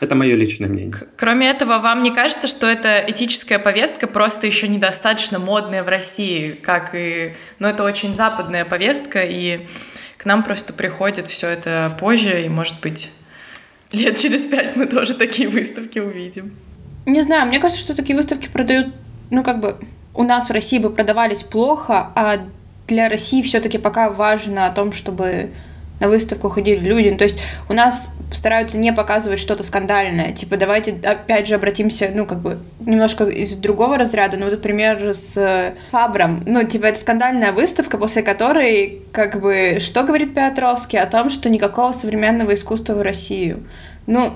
Это 0.00 0.16
мое 0.16 0.34
личное 0.34 0.68
мнение. 0.68 1.06
Кроме 1.16 1.48
этого, 1.48 1.78
вам 1.78 2.02
не 2.02 2.10
кажется, 2.10 2.48
что 2.48 2.66
эта 2.66 3.04
этическая 3.06 3.60
повестка 3.60 4.08
просто 4.08 4.48
еще 4.48 4.66
недостаточно 4.66 5.38
модная 5.38 5.84
в 5.84 5.88
России, 5.88 6.52
как 6.52 6.90
и... 6.92 7.34
Ну, 7.60 7.68
это 7.68 7.84
очень 7.84 8.16
западная 8.16 8.64
повестка, 8.64 9.22
и 9.22 9.68
к 10.16 10.24
нам 10.24 10.42
просто 10.42 10.72
приходит 10.72 11.28
все 11.28 11.50
это 11.50 11.96
позже, 12.00 12.44
и, 12.44 12.48
может 12.48 12.80
быть, 12.80 13.10
лет 13.92 14.18
через 14.18 14.44
пять 14.44 14.76
мы 14.76 14.86
тоже 14.86 15.14
такие 15.14 15.48
выставки 15.48 15.98
увидим. 15.98 16.54
Не 17.06 17.22
знаю, 17.22 17.46
мне 17.48 17.60
кажется, 17.60 17.82
что 17.82 17.96
такие 17.96 18.16
выставки 18.16 18.48
продают, 18.48 18.88
ну, 19.30 19.44
как 19.44 19.60
бы, 19.60 19.76
у 20.14 20.22
нас 20.24 20.48
в 20.48 20.52
России 20.52 20.78
бы 20.78 20.90
продавались 20.90 21.42
плохо, 21.42 22.10
а 22.14 22.38
для 22.88 23.08
России 23.08 23.42
все-таки 23.42 23.78
пока 23.78 24.10
важно 24.10 24.66
о 24.66 24.70
том, 24.70 24.92
чтобы 24.92 25.50
на 26.00 26.08
выставку 26.08 26.48
ходили 26.48 26.80
люди. 26.80 27.10
То 27.12 27.24
есть 27.24 27.38
у 27.68 27.72
нас 27.72 28.10
стараются 28.32 28.78
не 28.78 28.92
показывать 28.92 29.38
что-то 29.38 29.62
скандальное. 29.62 30.32
Типа, 30.32 30.56
давайте 30.56 30.92
опять 31.04 31.46
же 31.46 31.54
обратимся, 31.54 32.10
ну, 32.14 32.26
как 32.26 32.40
бы, 32.40 32.58
немножко 32.80 33.24
из 33.24 33.56
другого 33.56 33.96
разряда. 33.96 34.36
Ну, 34.36 34.44
вот, 34.44 34.54
например, 34.54 35.14
с 35.14 35.74
Фабром. 35.90 36.42
Ну, 36.46 36.62
типа, 36.64 36.86
это 36.86 37.00
скандальная 37.00 37.52
выставка, 37.52 37.98
после 37.98 38.22
которой, 38.22 39.02
как 39.12 39.40
бы, 39.40 39.78
что 39.80 40.02
говорит 40.02 40.34
Петровский 40.34 40.98
о 40.98 41.06
том, 41.06 41.30
что 41.30 41.48
никакого 41.48 41.92
современного 41.92 42.54
искусства 42.54 42.94
в 42.94 43.02
Россию. 43.02 43.64
Ну, 44.06 44.34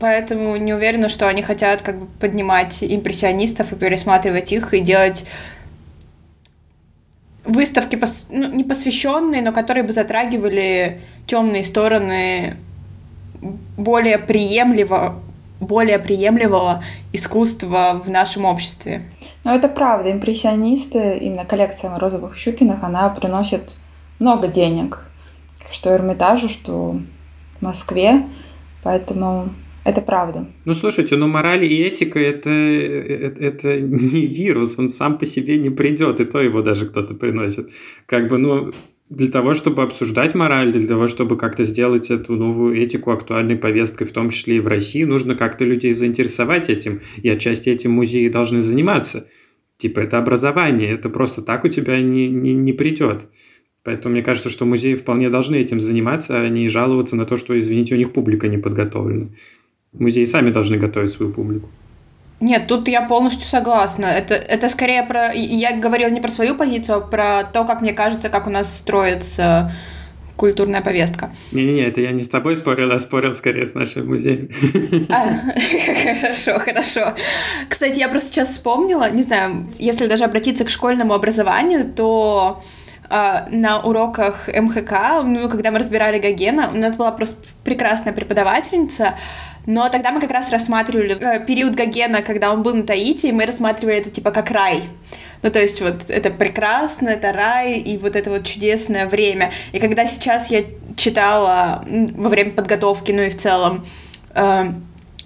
Поэтому 0.00 0.56
не 0.56 0.72
уверена, 0.72 1.08
что 1.08 1.28
они 1.28 1.42
хотят 1.42 1.82
как 1.82 1.98
бы 1.98 2.06
поднимать 2.20 2.84
импрессионистов 2.84 3.72
и 3.72 3.76
пересматривать 3.76 4.52
их 4.52 4.72
и 4.72 4.80
делать 4.80 5.24
выставки 7.44 7.96
пос... 7.96 8.28
ну, 8.30 8.52
не 8.52 8.64
посвященные, 8.64 9.42
но 9.42 9.52
которые 9.52 9.84
бы 9.84 9.92
затрагивали 9.92 11.00
темные 11.26 11.64
стороны 11.64 12.56
более 13.76 14.18
приемлемого, 14.18 15.20
более 15.60 15.98
приемлемого 15.98 16.82
искусства 17.12 18.00
в 18.04 18.10
нашем 18.10 18.44
обществе. 18.44 19.02
Ну, 19.44 19.54
это 19.54 19.68
правда. 19.68 20.10
Импрессионисты, 20.10 21.18
именно 21.18 21.44
коллекция 21.44 21.90
Морозовых 21.90 22.36
Щукиных, 22.36 22.82
она 22.82 23.08
приносит 23.08 23.70
много 24.18 24.48
денег. 24.48 25.04
Что 25.70 25.94
Эрмитажу, 25.94 26.48
что 26.48 27.00
Москве. 27.60 28.26
Поэтому 28.82 29.50
это 29.88 30.02
правда. 30.02 30.46
Ну, 30.64 30.74
слушайте, 30.74 31.16
ну 31.16 31.28
мораль 31.28 31.64
и 31.64 31.82
этика 31.82 32.20
это, 32.20 32.50
это, 32.50 33.42
это 33.42 33.80
не 33.80 34.26
вирус, 34.26 34.78
он 34.78 34.88
сам 34.88 35.18
по 35.18 35.24
себе 35.24 35.56
не 35.58 35.70
придет, 35.70 36.20
и 36.20 36.24
то 36.24 36.40
его 36.40 36.60
даже 36.62 36.86
кто-то 36.86 37.14
приносит. 37.14 37.70
Как 38.06 38.28
бы, 38.28 38.36
ну, 38.36 38.72
для 39.08 39.30
того, 39.30 39.54
чтобы 39.54 39.82
обсуждать 39.82 40.34
мораль, 40.34 40.72
для 40.72 40.86
того, 40.86 41.06
чтобы 41.06 41.38
как-то 41.38 41.64
сделать 41.64 42.10
эту 42.10 42.34
новую 42.34 42.76
этику 42.76 43.10
актуальной 43.12 43.56
повесткой, 43.56 44.04
в 44.04 44.12
том 44.12 44.28
числе 44.28 44.56
и 44.56 44.60
в 44.60 44.66
России, 44.66 45.04
нужно 45.04 45.34
как-то 45.34 45.64
людей 45.64 45.94
заинтересовать 45.94 46.68
этим, 46.68 47.00
и 47.22 47.28
отчасти 47.30 47.70
этим 47.70 47.92
музеи 47.92 48.28
должны 48.28 48.60
заниматься. 48.60 49.26
Типа, 49.78 50.00
это 50.00 50.18
образование, 50.18 50.90
это 50.90 51.08
просто 51.08 51.40
так 51.40 51.64
у 51.64 51.68
тебя 51.68 52.00
не, 52.02 52.28
не, 52.28 52.52
не 52.52 52.72
придет. 52.74 53.26
Поэтому 53.84 54.12
мне 54.12 54.22
кажется, 54.22 54.50
что 54.50 54.66
музеи 54.66 54.92
вполне 54.94 55.30
должны 55.30 55.56
этим 55.56 55.80
заниматься, 55.80 56.42
а 56.42 56.48
не 56.50 56.68
жаловаться 56.68 57.16
на 57.16 57.24
то, 57.24 57.38
что, 57.38 57.58
извините, 57.58 57.94
у 57.94 57.98
них 57.98 58.12
публика 58.12 58.48
не 58.48 58.58
подготовлена. 58.58 59.28
Музеи 59.92 60.24
сами 60.24 60.50
должны 60.50 60.76
готовить 60.76 61.12
свою 61.12 61.32
публику. 61.32 61.68
Нет, 62.40 62.68
тут 62.68 62.86
я 62.88 63.02
полностью 63.02 63.48
согласна. 63.48 64.06
Это, 64.06 64.34
это 64.34 64.68
скорее 64.68 65.02
про... 65.02 65.32
Я 65.32 65.76
говорила 65.76 66.08
не 66.08 66.20
про 66.20 66.30
свою 66.30 66.54
позицию, 66.54 66.98
а 66.98 67.00
про 67.00 67.42
то, 67.44 67.64
как 67.64 67.80
мне 67.80 67.92
кажется, 67.92 68.28
как 68.28 68.46
у 68.46 68.50
нас 68.50 68.76
строится 68.76 69.72
культурная 70.36 70.80
повестка. 70.80 71.30
Не-не-не, 71.50 71.82
это 71.82 72.00
я 72.00 72.12
не 72.12 72.22
с 72.22 72.28
тобой 72.28 72.54
спорил, 72.54 72.92
а 72.92 72.98
спорил 73.00 73.34
скорее 73.34 73.66
с 73.66 73.74
нашим 73.74 74.06
музеем. 74.06 74.48
А, 75.10 75.30
хорошо, 76.04 76.58
хорошо. 76.60 77.14
Кстати, 77.68 77.98
я 77.98 78.08
просто 78.08 78.30
сейчас 78.30 78.50
вспомнила, 78.50 79.10
не 79.10 79.24
знаю, 79.24 79.66
если 79.78 80.06
даже 80.06 80.24
обратиться 80.24 80.64
к 80.64 80.70
школьному 80.70 81.12
образованию, 81.14 81.92
то 81.92 82.62
а, 83.10 83.48
на 83.50 83.80
уроках 83.80 84.48
МХК, 84.48 85.24
ну, 85.24 85.48
когда 85.48 85.70
мы 85.70 85.78
разбирали 85.78 86.18
Гогена, 86.18 86.70
у 86.72 86.76
нас 86.76 86.94
была 86.94 87.10
просто 87.10 87.36
прекрасная 87.64 88.12
преподавательница, 88.12 89.14
Но 89.68 89.86
тогда 89.90 90.12
мы 90.12 90.20
как 90.22 90.30
раз 90.30 90.50
рассматривали 90.50 91.14
э, 91.20 91.44
период 91.44 91.74
Гогена, 91.74 92.22
когда 92.22 92.54
он 92.54 92.62
был 92.62 92.72
на 92.74 92.84
Таити, 92.84 93.26
и 93.26 93.32
мы 93.32 93.44
рассматривали 93.44 93.98
это 93.98 94.08
типа 94.08 94.30
как 94.30 94.50
рай. 94.50 94.84
Ну, 95.42 95.50
то 95.50 95.60
есть 95.60 95.82
вот 95.82 96.08
это 96.08 96.30
прекрасно, 96.30 97.10
это 97.10 97.34
рай, 97.34 97.74
и 97.74 97.98
вот 97.98 98.16
это 98.16 98.30
вот 98.30 98.46
чудесное 98.46 99.06
время. 99.06 99.52
И 99.72 99.78
когда 99.78 100.06
сейчас 100.06 100.50
я 100.50 100.64
читала 100.96 101.84
во 101.86 102.30
время 102.30 102.52
подготовки, 102.52 103.12
ну 103.12 103.20
и 103.20 103.28
в 103.28 103.36
целом, 103.36 103.84
э, 104.34 104.72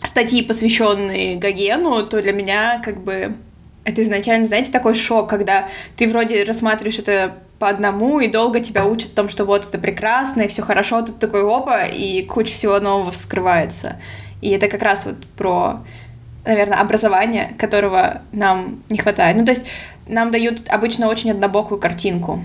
статьи, 0.02 0.42
посвященные 0.42 1.37
Гогену, 1.37 2.04
то 2.04 2.20
для 2.20 2.32
меня 2.32 2.82
как 2.84 3.00
бы 3.04 3.37
это 3.84 4.02
изначально, 4.02 4.49
знаете, 4.49 4.72
такой 4.72 4.96
шок, 4.96 5.30
когда 5.30 5.68
ты 5.96 6.08
вроде 6.08 6.42
рассматриваешь 6.42 6.99
это 6.99 7.37
по 7.61 7.68
одному, 7.68 8.18
и 8.18 8.26
долго 8.26 8.58
тебя 8.58 8.87
учат 8.87 9.12
о 9.12 9.14
том, 9.14 9.28
что 9.28 9.44
вот 9.44 9.68
это 9.68 9.78
прекрасно, 9.78 10.42
и 10.42 10.49
все 10.49 10.62
хорошо, 10.62 11.02
тут 11.02 11.20
такой 11.20 11.42
опа, 11.42 11.84
и 11.84 12.25
куча 12.25 12.50
всего 12.50 12.80
нового 12.80 13.12
вскрывается. 13.12 14.00
И 14.42 14.50
это 14.50 14.68
как 14.68 14.82
раз 14.82 15.06
вот 15.06 15.16
про, 15.37 15.82
наверное, 16.44 16.78
образование, 16.78 17.54
которого 17.58 18.20
нам 18.32 18.82
не 18.90 18.99
хватает. 18.99 19.37
Ну, 19.37 19.46
то 19.46 19.52
есть 19.52 19.64
нам 20.06 20.30
дают 20.30 20.68
обычно 20.68 21.08
очень 21.08 21.30
однобокую 21.30 21.80
картинку. 21.80 22.42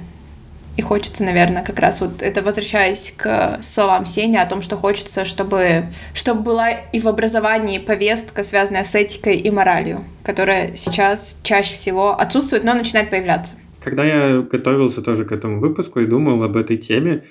И 0.77 0.81
хочется, 0.83 1.23
наверное, 1.23 1.63
как 1.63 1.79
раз 1.79 2.01
вот 2.01 2.21
это 2.21 2.43
возвращаясь 2.43 3.11
к 3.17 3.59
словам 3.63 4.05
Сени 4.05 4.37
о 4.37 4.45
том, 4.45 4.61
что 4.61 4.77
хочется, 4.77 5.25
чтобы, 5.25 5.85
чтобы 6.13 6.41
была 6.41 6.69
и 6.69 6.99
в 6.99 7.07
образовании 7.07 7.79
повестка, 7.79 8.43
связанная 8.43 8.83
с 8.83 8.93
этикой 8.93 9.37
и 9.37 9.49
моралью, 9.49 10.03
которая 10.23 10.75
сейчас 10.75 11.39
чаще 11.41 11.73
всего 11.73 12.11
отсутствует, 12.11 12.63
но 12.63 12.75
начинает 12.75 13.09
появляться. 13.09 13.55
Когда 13.83 14.05
я 14.05 14.41
готовился 14.41 15.01
тоже 15.01 15.25
к 15.25 15.31
этому 15.31 15.59
выпуску 15.59 15.99
и 15.99 16.05
думал 16.05 16.43
об 16.43 16.55
этой 16.55 16.77
теме, 16.77 17.23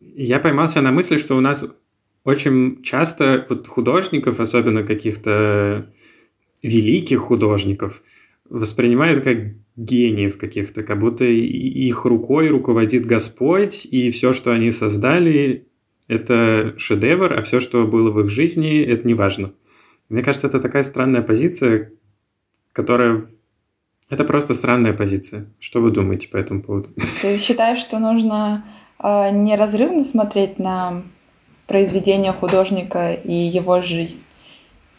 я 0.00 0.38
поймался 0.38 0.80
на 0.80 0.90
мысли, 0.90 1.18
что 1.18 1.36
у 1.36 1.40
нас 1.40 1.66
очень 2.26 2.82
часто 2.82 3.46
вот 3.48 3.68
художников, 3.68 4.40
особенно 4.40 4.82
каких-то 4.82 5.86
великих 6.60 7.20
художников, 7.20 8.02
воспринимают 8.50 9.22
как 9.22 9.38
гениев 9.76 10.36
каких-то, 10.36 10.82
как 10.82 10.98
будто 10.98 11.24
их 11.24 12.04
рукой 12.04 12.48
руководит 12.48 13.06
Господь, 13.06 13.86
и 13.86 14.10
все, 14.10 14.32
что 14.32 14.50
они 14.50 14.72
создали, 14.72 15.68
это 16.08 16.74
шедевр, 16.78 17.32
а 17.32 17.42
все, 17.42 17.60
что 17.60 17.86
было 17.86 18.10
в 18.10 18.18
их 18.18 18.28
жизни, 18.28 18.80
это 18.80 19.06
не 19.06 19.14
важно. 19.14 19.52
Мне 20.08 20.24
кажется, 20.24 20.48
это 20.48 20.58
такая 20.58 20.82
странная 20.82 21.22
позиция, 21.22 21.92
которая 22.72 23.24
это 24.10 24.24
просто 24.24 24.54
странная 24.54 24.94
позиция. 24.94 25.46
Что 25.60 25.80
вы 25.80 25.92
думаете 25.92 26.28
по 26.28 26.36
этому 26.38 26.60
поводу? 26.60 26.88
Ты 27.22 27.38
считаешь, 27.38 27.78
что 27.78 28.00
нужно 28.00 28.64
э, 28.98 29.30
неразрывно 29.30 30.02
смотреть 30.02 30.58
на 30.58 31.04
произведение 31.66 32.32
художника 32.32 33.12
и 33.12 33.32
его 33.32 33.82
жизнь? 33.82 34.22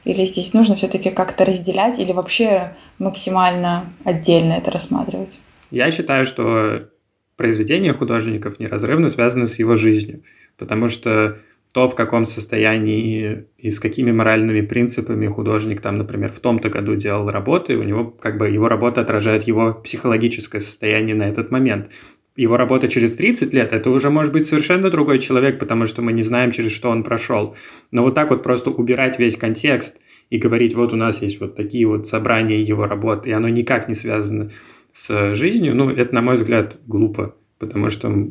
Или 0.03 0.25
здесь 0.25 0.53
нужно 0.53 0.75
все-таки 0.75 1.09
как-то 1.09 1.43
разделять 1.43 1.99
или 1.99 2.13
вообще 2.13 2.73
максимально 2.97 3.91
отдельно 4.05 4.53
это 4.53 4.71
рассматривать? 4.71 5.37
Я 5.69 5.91
считаю, 5.91 6.23
что 6.25 6.89
произведения 7.35 7.93
художников 7.93 8.59
неразрывно 8.59 9.09
связаны 9.09 9.47
с 9.47 9.59
его 9.59 9.75
жизнью, 9.75 10.23
потому 10.57 10.87
что 10.87 11.39
то, 11.73 11.87
в 11.87 11.95
каком 11.95 12.25
состоянии 12.25 13.45
и 13.57 13.69
с 13.69 13.79
какими 13.79 14.11
моральными 14.11 14.61
принципами 14.61 15.27
художник 15.27 15.81
там, 15.81 15.97
например, 15.97 16.31
в 16.31 16.39
том-то 16.39 16.69
году 16.69 16.95
делал 16.95 17.29
работы, 17.29 17.77
у 17.77 17.83
него 17.83 18.05
как 18.05 18.37
бы 18.37 18.49
его 18.49 18.67
работа 18.67 19.01
отражает 19.01 19.43
его 19.43 19.73
психологическое 19.73 20.61
состояние 20.61 21.15
на 21.15 21.23
этот 21.23 21.51
момент. 21.51 21.91
Его 22.37 22.55
работа 22.55 22.87
через 22.87 23.15
30 23.15 23.51
лет, 23.53 23.73
это 23.73 23.89
уже 23.89 24.11
может 24.11 24.31
быть 24.31 24.45
совершенно 24.45 24.91
другой 24.91 25.17
человек, 25.17 25.57
потому 25.57 25.87
что 25.87 26.03
мы 26.03 26.13
не 26.13 26.21
знаем, 26.21 26.51
через 26.51 26.71
что 26.71 26.91
он 26.91 27.03
прошел. 27.03 27.55
Но 27.89 28.03
вот 28.03 28.13
так 28.13 28.29
вот 28.29 28.43
просто 28.43 28.69
убирать 28.69 29.17
весь 29.17 29.35
контекст 29.35 29.97
и 30.29 30.37
говорить, 30.37 30.75
вот 30.75 30.93
у 30.93 30.95
нас 30.95 31.23
есть 31.23 31.41
вот 31.41 31.55
такие 31.55 31.87
вот 31.87 32.07
собрания 32.07 32.61
его 32.61 32.85
работ, 32.85 33.25
и 33.25 33.31
оно 33.31 33.49
никак 33.49 33.89
не 33.89 33.95
связано 33.95 34.51
с 34.91 35.33
жизнью, 35.33 35.75
ну, 35.75 35.89
это, 35.89 36.13
на 36.13 36.21
мой 36.21 36.35
взгляд, 36.35 36.77
глупо, 36.85 37.35
потому 37.57 37.89
что 37.89 38.29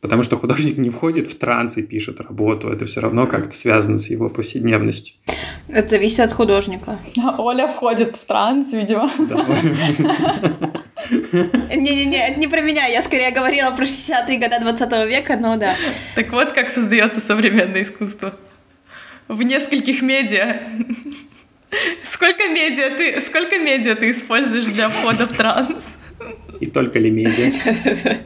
Потому 0.00 0.22
что 0.22 0.36
художник 0.36 0.78
не 0.78 0.88
входит 0.88 1.26
в 1.26 1.36
транс 1.36 1.76
и 1.76 1.82
пишет 1.82 2.22
работу. 2.22 2.70
Это 2.70 2.86
все 2.86 3.00
равно 3.00 3.26
как-то 3.26 3.54
связано 3.54 3.98
с 3.98 4.08
его 4.08 4.30
повседневностью. 4.30 5.16
Это 5.68 5.88
зависит 5.88 6.20
от 6.20 6.32
художника. 6.32 6.98
Оля 7.38 7.68
входит 7.68 8.16
в 8.16 8.24
транс, 8.24 8.72
видимо. 8.72 9.10
Не-не-не, 11.10 12.28
это 12.28 12.40
не 12.40 12.46
про 12.46 12.60
меня. 12.60 12.86
Я 12.86 13.02
скорее 13.02 13.30
говорила 13.32 13.70
про 13.72 13.84
60-е 13.84 14.38
годы 14.38 14.60
20 14.60 15.08
века, 15.08 15.36
но 15.36 15.56
да. 15.56 15.76
Так 16.14 16.30
вот, 16.32 16.52
как 16.52 16.70
создается 16.70 17.20
современное 17.20 17.82
искусство. 17.82 18.36
В 19.28 19.42
нескольких 19.42 20.02
медиа. 20.02 20.60
Сколько 22.04 22.48
медиа 22.48 22.96
ты, 22.96 23.20
сколько 23.20 23.58
медиа 23.58 23.94
ты 23.94 24.10
используешь 24.10 24.66
для 24.66 24.88
входа 24.88 25.26
в 25.26 25.36
транс? 25.36 25.96
И 26.60 26.66
только 26.66 26.98
ли 26.98 27.10
медиа? 27.10 28.16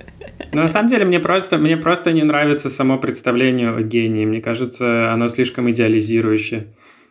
Но 0.53 0.63
на 0.63 0.69
самом 0.69 0.89
деле 0.89 1.05
мне 1.05 1.21
просто, 1.21 1.59
мне 1.59 1.77
просто 1.77 2.13
не 2.13 2.23
нравится 2.23 2.71
само 2.71 2.99
представление 2.99 3.71
о 3.71 3.83
гении. 3.83 4.25
Мне 4.25 4.41
кажется, 4.41 5.13
оно 5.13 5.29
слишком 5.29 5.71
идеализирующее. 5.71 6.67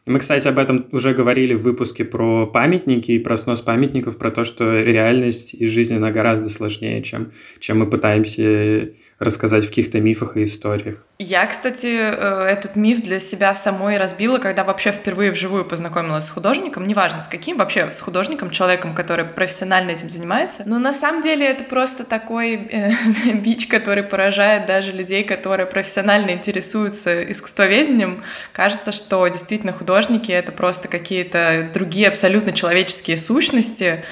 Мы, 0.05 0.19
кстати, 0.19 0.49
об 0.49 0.59
этом 0.59 0.85
уже 0.91 1.13
говорили 1.13 1.53
в 1.53 1.61
выпуске 1.61 2.03
про 2.03 2.45
памятники 2.45 3.13
и 3.13 3.19
про 3.19 3.37
снос 3.37 3.61
памятников, 3.61 4.17
про 4.17 4.31
то, 4.31 4.43
что 4.43 4.81
реальность 4.81 5.53
и 5.53 5.65
жизнь, 5.65 5.95
она 5.95 6.11
гораздо 6.11 6.49
сложнее, 6.49 7.01
чем, 7.01 7.31
чем 7.59 7.79
мы 7.79 7.89
пытаемся 7.89 8.91
рассказать 9.23 9.65
в 9.65 9.69
каких-то 9.69 9.99
мифах 9.99 10.37
и 10.37 10.43
историях. 10.43 11.03
Я, 11.19 11.45
кстати, 11.47 11.87
э, 11.87 12.45
этот 12.49 12.75
миф 12.75 13.01
для 13.01 13.19
себя 13.19 13.55
самой 13.55 13.97
разбила, 13.97 14.37
когда 14.37 14.63
вообще 14.63 14.91
впервые 14.91 15.31
вживую 15.31 15.65
познакомилась 15.65 16.25
с 16.25 16.29
художником, 16.29 16.87
неважно 16.87 17.21
с 17.21 17.27
каким, 17.27 17.57
вообще 17.57 17.91
с 17.93 17.99
художником, 18.01 18.51
человеком, 18.51 18.93
который 18.93 19.25
профессионально 19.25 19.91
этим 19.91 20.09
занимается. 20.09 20.63
Но 20.65 20.79
на 20.79 20.93
самом 20.93 21.21
деле 21.21 21.45
это 21.45 21.63
просто 21.63 22.03
такой 22.03 22.55
э, 22.55 22.91
бич, 23.33 23.67
который 23.67 24.03
поражает 24.03 24.65
даже 24.65 24.91
людей, 24.91 25.23
которые 25.23 25.65
профессионально 25.65 26.31
интересуются 26.31 27.23
искусствоведением. 27.31 28.23
Кажется, 28.51 28.91
что 28.91 29.27
действительно 29.27 29.73
художники— 29.73 30.31
это 30.33 30.51
просто 30.51 30.87
какие-то 30.87 31.69
другие 31.73 32.07
абсолютно 32.07 32.51
человеческие 32.51 33.17
сущности, 33.17 34.03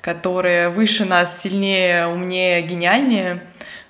которые 0.00 0.68
выше 0.68 1.04
нас, 1.04 1.42
сильнее, 1.42 2.06
умнее, 2.06 2.62
гениальнее 2.62 3.42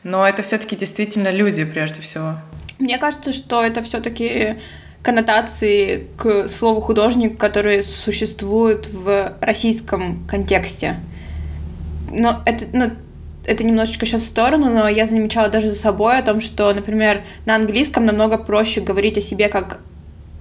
но 0.07 0.27
это 0.27 0.43
все-таки 0.43 0.77
действительно 0.77 1.33
люди 1.33 1.65
прежде 1.65 2.01
всего. 2.01 2.37
Мне 2.79 2.97
кажется, 2.97 3.33
что 3.33 3.61
это 3.61 3.83
все-таки 3.83 4.55
коннотации 5.03 6.07
к 6.17 6.47
слову 6.47 6.81
художник, 6.81 7.37
которые 7.37 7.83
существуют 7.83 8.87
в 8.87 9.33
российском 9.41 10.25
контексте. 10.29 11.01
Но 12.13 12.41
это, 12.47 12.67
ну, 12.73 12.93
это 13.45 13.65
немножечко 13.65 14.07
сейчас 14.07 14.23
в 14.23 14.27
сторону, 14.27 14.73
но 14.73 14.89
я 14.89 15.09
замечала 15.09 15.49
даже 15.49 15.71
за 15.71 15.75
собой 15.75 16.19
о 16.19 16.23
том, 16.23 16.41
что, 16.41 16.73
например, 16.73 17.23
на 17.45 17.57
английском 17.57 18.07
намного 18.07 18.39
проще 18.39 18.81
говорить 18.81 19.19
о 19.19 19.21
себе 19.21 19.49
как 19.49 19.81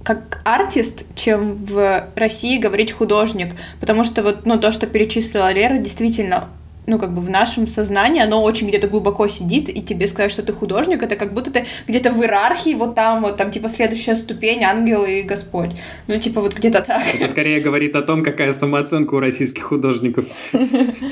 как 0.03 0.41
артист, 0.43 1.03
чем 1.15 1.55
в 1.65 2.09
России 2.15 2.59
говорить 2.59 2.91
художник, 2.91 3.55
потому 3.79 4.03
что 4.03 4.21
вот, 4.21 4.45
ну, 4.45 4.59
то, 4.59 4.71
что 4.71 4.85
перечислила 4.85 5.51
Лера, 5.51 5.79
действительно 5.79 6.49
ну, 6.87 6.99
как 6.99 7.13
бы 7.13 7.21
в 7.21 7.29
нашем 7.29 7.67
сознании, 7.67 8.21
оно 8.21 8.41
очень 8.43 8.67
где-то 8.67 8.87
глубоко 8.87 9.27
сидит, 9.27 9.69
и 9.69 9.81
тебе 9.81 10.07
сказать, 10.07 10.31
что 10.31 10.43
ты 10.43 10.53
художник, 10.53 11.01
это 11.01 11.15
как 11.15 11.33
будто 11.33 11.51
ты 11.51 11.65
где-то 11.87 12.11
в 12.11 12.21
иерархии, 12.21 12.75
вот 12.75 12.95
там, 12.95 13.21
вот 13.23 13.37
там, 13.37 13.51
типа, 13.51 13.69
следующая 13.69 14.15
ступень, 14.15 14.63
ангел 14.63 15.05
и 15.05 15.23
Господь. 15.23 15.71
Ну, 16.07 16.19
типа, 16.19 16.41
вот 16.41 16.55
где-то 16.55 16.81
так. 16.81 17.03
Это 17.13 17.27
скорее 17.27 17.59
говорит 17.59 17.95
о 17.95 18.01
том, 18.01 18.23
какая 18.23 18.51
самооценка 18.51 19.15
у 19.15 19.19
российских 19.19 19.63
художников. 19.63 20.25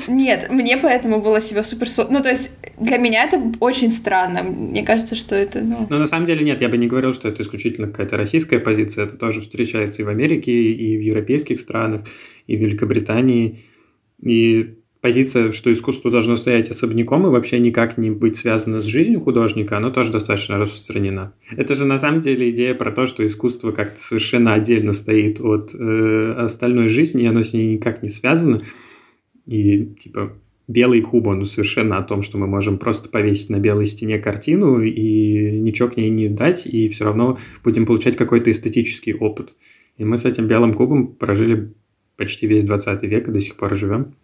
Нет, 0.08 0.50
мне 0.50 0.76
поэтому 0.76 1.20
было 1.20 1.40
себя 1.40 1.62
супер... 1.62 1.88
Ну, 2.08 2.22
то 2.22 2.30
есть, 2.30 2.50
для 2.78 2.98
меня 2.98 3.24
это 3.24 3.40
очень 3.60 3.90
странно. 3.90 4.42
Мне 4.42 4.82
кажется, 4.82 5.14
что 5.14 5.34
это, 5.34 5.60
ну... 5.60 5.86
Ну, 5.90 5.98
на 5.98 6.06
самом 6.06 6.26
деле, 6.26 6.44
нет, 6.44 6.60
я 6.60 6.68
бы 6.68 6.76
не 6.76 6.86
говорил, 6.86 7.12
что 7.12 7.28
это 7.28 7.42
исключительно 7.42 7.88
какая-то 7.88 8.16
российская 8.16 8.60
позиция. 8.60 9.06
Это 9.06 9.16
тоже 9.16 9.40
встречается 9.40 10.02
и 10.02 10.04
в 10.04 10.08
Америке, 10.08 10.52
и 10.52 10.96
в 10.96 11.00
европейских 11.00 11.60
странах, 11.60 12.02
и 12.46 12.56
в 12.56 12.60
Великобритании. 12.60 13.64
И 14.22 14.78
позиция, 15.04 15.52
что 15.52 15.70
искусство 15.70 16.10
должно 16.10 16.38
стоять 16.38 16.70
особняком 16.70 17.26
и 17.26 17.28
вообще 17.28 17.60
никак 17.60 17.98
не 17.98 18.10
быть 18.10 18.36
связано 18.36 18.80
с 18.80 18.84
жизнью 18.84 19.20
художника, 19.20 19.76
она 19.76 19.90
тоже 19.90 20.10
достаточно 20.10 20.56
распространена. 20.56 21.34
Это 21.54 21.74
же 21.74 21.84
на 21.84 21.98
самом 21.98 22.20
деле 22.20 22.48
идея 22.48 22.74
про 22.74 22.90
то, 22.90 23.04
что 23.04 23.26
искусство 23.26 23.70
как-то 23.70 24.00
совершенно 24.00 24.54
отдельно 24.54 24.94
стоит 24.94 25.42
от 25.42 25.74
э, 25.74 26.34
остальной 26.38 26.88
жизни, 26.88 27.24
и 27.24 27.26
оно 27.26 27.42
с 27.42 27.52
ней 27.52 27.74
никак 27.74 28.02
не 28.02 28.08
связано. 28.08 28.62
И 29.44 29.84
типа 29.84 30.38
белый 30.68 31.02
куб, 31.02 31.26
он 31.26 31.44
совершенно 31.44 31.98
о 31.98 32.02
том, 32.02 32.22
что 32.22 32.38
мы 32.38 32.46
можем 32.46 32.78
просто 32.78 33.10
повесить 33.10 33.50
на 33.50 33.58
белой 33.58 33.84
стене 33.84 34.18
картину 34.18 34.80
и 34.80 35.60
ничего 35.60 35.90
к 35.90 35.98
ней 35.98 36.08
не 36.08 36.30
дать, 36.30 36.64
и 36.64 36.88
все 36.88 37.04
равно 37.04 37.36
будем 37.62 37.84
получать 37.84 38.16
какой-то 38.16 38.50
эстетический 38.50 39.12
опыт. 39.12 39.52
И 39.98 40.04
мы 40.06 40.16
с 40.16 40.24
этим 40.24 40.48
белым 40.48 40.72
кубом 40.72 41.08
прожили 41.08 41.74
почти 42.16 42.46
весь 42.46 42.64
20 42.64 43.02
век 43.02 43.28
и 43.28 43.32
до 43.32 43.40
сих 43.40 43.56
пор 43.56 43.76
живем. 43.76 44.14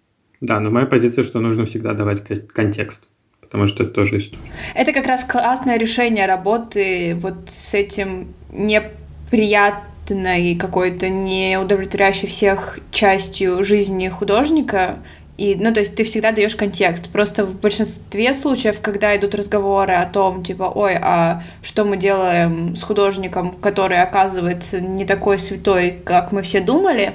Да, 0.40 0.61
но 0.61 0.70
моя 0.70 0.87
позиция, 0.87 1.22
что 1.22 1.40
нужно 1.40 1.66
всегда 1.66 1.92
давать 1.92 2.22
контекст, 2.48 3.09
потому 3.40 3.66
что 3.66 3.83
это 3.85 3.92
тоже 3.92 4.18
история. 4.18 4.42
Это 4.74 4.92
как 4.92 5.07
раз 5.07 5.24
классное 5.24 5.79
решение 5.79 6.26
работы 6.26 7.16
вот 7.20 7.50
с 7.50 7.74
этим 7.74 8.35
не 8.50 8.83
приятной 9.31 10.57
какой-то 10.57 11.09
не 11.09 11.59
удовлетворяющей 11.59 12.26
всех 12.26 12.81
частью 12.90 13.62
жизни 13.64 14.09
художника, 14.09 14.96
и, 15.40 15.55
ну, 15.55 15.72
то 15.72 15.81
есть 15.81 15.94
ты 15.94 16.05
всегда 16.05 16.33
даешь 16.33 16.55
контекст. 16.55 17.09
Просто 17.09 17.46
в 17.46 17.59
большинстве 17.59 18.35
случаев, 18.35 18.79
когда 18.83 19.16
идут 19.16 19.35
разговоры 19.35 19.94
о 19.94 20.05
том, 20.05 20.44
типа, 20.44 20.64
ой, 20.64 20.98
а 21.00 21.42
что 21.62 21.87
мы 21.87 21.96
делаем 21.96 22.76
с 22.76 22.83
художником, 22.83 23.53
который 23.53 24.03
оказывается 24.03 24.83
не 24.83 25.07
такой 25.07 25.38
святой, 25.38 25.98
как 26.05 26.33
мы 26.33 26.42
все 26.42 26.61
думали, 26.61 27.14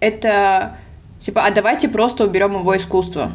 это 0.00 0.78
типа, 1.20 1.44
а 1.44 1.50
давайте 1.50 1.88
просто 1.88 2.24
уберем 2.24 2.54
его 2.54 2.76
искусство. 2.76 3.32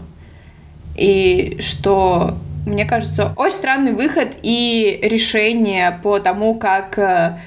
И 0.98 1.58
что, 1.62 2.36
мне 2.66 2.86
кажется, 2.86 3.34
очень 3.38 3.56
странный 3.56 3.94
выход 3.94 4.38
и 4.44 5.00
решение 5.04 6.00
по 6.04 6.20
тому, 6.20 6.56
как 6.56 6.98
э, 6.98 7.38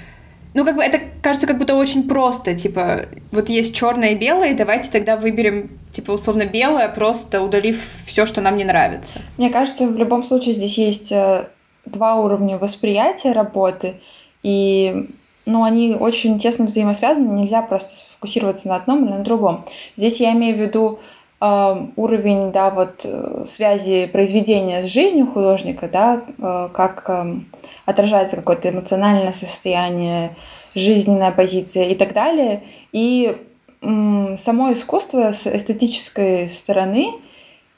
ну, 0.54 0.64
как 0.64 0.76
бы 0.76 0.82
это 0.82 1.00
кажется 1.20 1.46
как 1.46 1.58
будто 1.58 1.74
очень 1.74 2.08
просто. 2.08 2.54
Типа, 2.54 3.02
вот 3.32 3.48
есть 3.48 3.74
черное 3.74 4.10
и 4.10 4.14
белое, 4.14 4.54
давайте 4.54 4.90
тогда 4.90 5.16
выберем, 5.16 5.70
типа, 5.92 6.12
условно 6.12 6.46
белое, 6.46 6.88
просто 6.88 7.42
удалив 7.42 7.80
все, 8.06 8.24
что 8.24 8.40
нам 8.40 8.56
не 8.56 8.64
нравится. 8.64 9.20
Мне 9.36 9.50
кажется, 9.50 9.86
в 9.86 9.96
любом 9.96 10.24
случае 10.24 10.54
здесь 10.54 10.78
есть 10.78 11.10
э, 11.10 11.48
два 11.84 12.14
уровня 12.16 12.56
восприятия 12.56 13.32
работы, 13.32 13.96
и 14.44 15.08
ну, 15.46 15.64
они 15.64 15.94
очень 15.94 16.38
тесно 16.38 16.64
взаимосвязаны, 16.66 17.28
нельзя 17.28 17.62
просто 17.62 17.94
сфокусироваться 17.94 18.68
на 18.68 18.76
одном 18.76 19.04
или 19.04 19.12
на 19.12 19.24
другом. 19.24 19.64
Здесь 19.96 20.20
я 20.20 20.32
имею 20.32 20.56
в 20.56 20.60
виду 20.60 21.00
э, 21.40 21.86
уровень, 21.96 22.52
да, 22.52 22.70
вот 22.70 23.02
э, 23.04 23.44
связи 23.46 24.06
произведения 24.06 24.86
с 24.86 24.90
жизнью 24.90 25.26
художника, 25.26 25.88
да, 25.88 26.22
э, 26.38 26.68
как 26.72 27.04
э, 27.08 27.36
отражается 27.84 28.36
какое-то 28.36 28.70
эмоциональное 28.70 29.32
состояние, 29.32 30.36
жизненная 30.74 31.30
позиция 31.30 31.84
и 31.84 31.94
так 31.94 32.12
далее. 32.12 32.62
И 32.92 33.36
само 33.82 34.72
искусство 34.72 35.32
с 35.32 35.46
эстетической 35.46 36.48
стороны, 36.48 37.12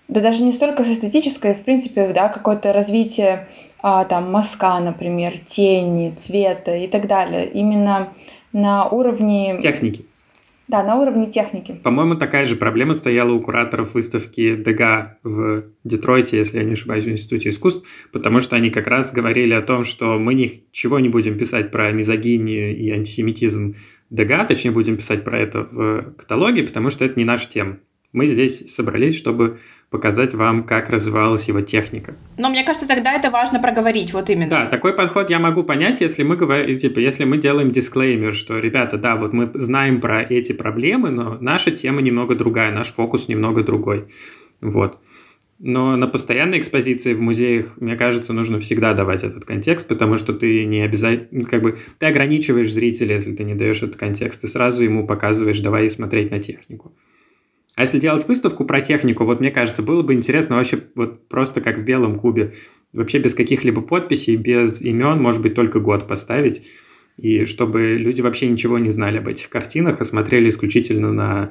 да 0.09 0.21
даже 0.21 0.43
не 0.43 0.53
столько 0.53 0.85
с 0.85 0.89
эстетической, 0.89 1.55
в 1.55 1.63
принципе, 1.63 2.13
да, 2.13 2.29
какое-то 2.29 2.73
развитие 2.73 3.49
а, 3.83 4.05
там 4.05 4.31
мазка, 4.31 4.79
например, 4.81 5.35
тени, 5.47 6.15
цвета 6.17 6.75
и 6.75 6.87
так 6.87 7.07
далее. 7.07 7.49
Именно 7.49 8.13
на 8.53 8.89
уровне... 8.89 9.59
Техники. 9.61 10.07
Да, 10.69 10.83
на 10.83 10.97
уровне 10.97 11.27
техники. 11.27 11.79
По-моему, 11.85 12.17
такая 12.17 12.45
же 12.45 12.57
проблема 12.57 12.95
стояла 12.95 13.33
у 13.33 13.41
кураторов 13.41 13.95
выставки 13.95 14.57
Дега 14.57 15.19
в 15.23 15.67
Детройте, 15.85 16.39
если 16.39 16.59
я 16.59 16.65
не 16.65 16.73
ошибаюсь, 16.73 17.05
в 17.05 17.11
Институте 17.11 17.51
искусств, 17.51 17.87
потому 18.11 18.41
что 18.41 18.57
они 18.57 18.71
как 18.71 18.89
раз 18.89 19.13
говорили 19.13 19.55
о 19.55 19.63
том, 19.63 19.85
что 19.85 20.19
мы 20.19 20.35
ничего 20.35 20.99
не 20.99 21.09
будем 21.09 21.39
писать 21.39 21.71
про 21.71 21.93
мизогинию 21.93 22.77
и 22.77 22.91
антисемитизм 22.91 23.77
Дега, 24.11 24.45
точнее 24.45 24.73
будем 24.73 24.97
писать 24.97 25.23
про 25.23 25.39
это 25.39 25.63
в 25.63 26.15
каталоге, 26.17 26.65
потому 26.65 26.91
что 26.91 27.05
это 27.05 27.17
не 27.17 27.25
наша 27.25 27.49
тема. 27.49 27.79
Мы 28.17 28.27
здесь 28.27 28.73
собрались, 28.75 29.15
чтобы 29.15 29.59
показать 29.91 30.33
вам, 30.33 30.65
как 30.65 30.89
развивалась 30.89 31.49
его 31.49 31.61
техника. 31.61 32.17
Но 32.39 32.49
мне 32.49 32.65
кажется, 32.65 32.89
тогда 32.89 33.13
это 33.13 33.31
важно 33.31 33.61
проговорить, 33.61 34.15
вот 34.15 34.31
именно. 34.31 34.49
Да, 34.49 34.65
такой 34.65 34.95
подход 34.95 35.29
я 35.29 35.39
могу 35.39 35.65
понять, 35.65 36.01
если 36.01 36.23
мы 36.23 36.35
говорим, 36.37 36.79
типа, 36.79 36.99
если 36.99 37.25
мы 37.25 37.37
делаем 37.37 37.73
дисклеймер, 37.73 38.33
что, 38.33 38.59
ребята, 38.59 38.97
да, 38.97 39.17
вот 39.17 39.35
мы 39.35 39.51
знаем 39.53 40.01
про 40.01 40.23
эти 40.23 40.53
проблемы, 40.53 41.11
но 41.11 41.37
наша 41.43 41.73
тема 41.73 42.01
немного 42.01 42.35
другая, 42.35 42.73
наш 42.73 42.87
фокус 42.87 43.29
немного 43.29 43.63
другой. 43.63 44.07
Вот. 44.63 44.99
Но 45.59 45.95
на 45.97 46.07
постоянной 46.07 46.59
экспозиции 46.59 47.13
в 47.13 47.21
музеях, 47.21 47.77
мне 47.77 47.97
кажется, 47.97 48.33
нужно 48.33 48.61
всегда 48.61 48.95
давать 48.95 49.25
этот 49.25 49.45
контекст, 49.45 49.89
потому 49.89 50.17
что 50.17 50.33
ты 50.33 50.65
не 50.65 50.81
обязательно, 50.81 51.45
как 51.45 51.61
бы, 51.61 51.77
ты 51.99 52.07
ограничиваешь 52.07 52.73
зрителя, 52.73 53.17
если 53.17 53.37
ты 53.37 53.45
не 53.45 53.55
даешь 53.55 53.83
этот 53.83 53.97
контекст, 53.97 54.41
ты 54.41 54.49
сразу 54.49 54.83
ему 54.83 55.07
показываешь, 55.07 55.61
давай 55.61 55.91
смотреть 55.91 56.31
на 56.31 56.39
технику. 56.39 56.95
А 57.77 57.83
если 57.83 57.99
делать 57.99 58.27
выставку 58.27 58.65
про 58.65 58.81
технику, 58.81 59.25
вот 59.25 59.41
мне 59.41 59.51
кажется, 59.51 59.83
было 59.83 60.03
бы 60.03 60.15
интересно 60.15 60.57
вообще 60.57 60.81
вот 60.95 61.29
просто 61.29 61.61
как 61.61 61.77
в 61.77 61.85
белом 61.85 62.19
кубе, 62.19 62.55
вообще 62.95 63.19
без 63.19 63.35
каких-либо 63.35 63.83
подписей, 63.83 64.37
без 64.37 64.81
имен, 64.81 65.21
может 65.21 65.43
быть, 65.43 65.55
только 65.55 65.79
год 65.79 66.09
поставить, 66.09 66.63
и 67.19 67.45
чтобы 67.45 67.97
люди 67.97 68.23
вообще 68.23 68.49
ничего 68.49 68.79
не 68.79 68.89
знали 68.89 69.19
об 69.19 69.29
этих 69.29 69.51
картинах, 69.51 70.01
а 70.01 70.05
смотрели 70.05 70.49
исключительно 70.49 71.13
на 71.13 71.51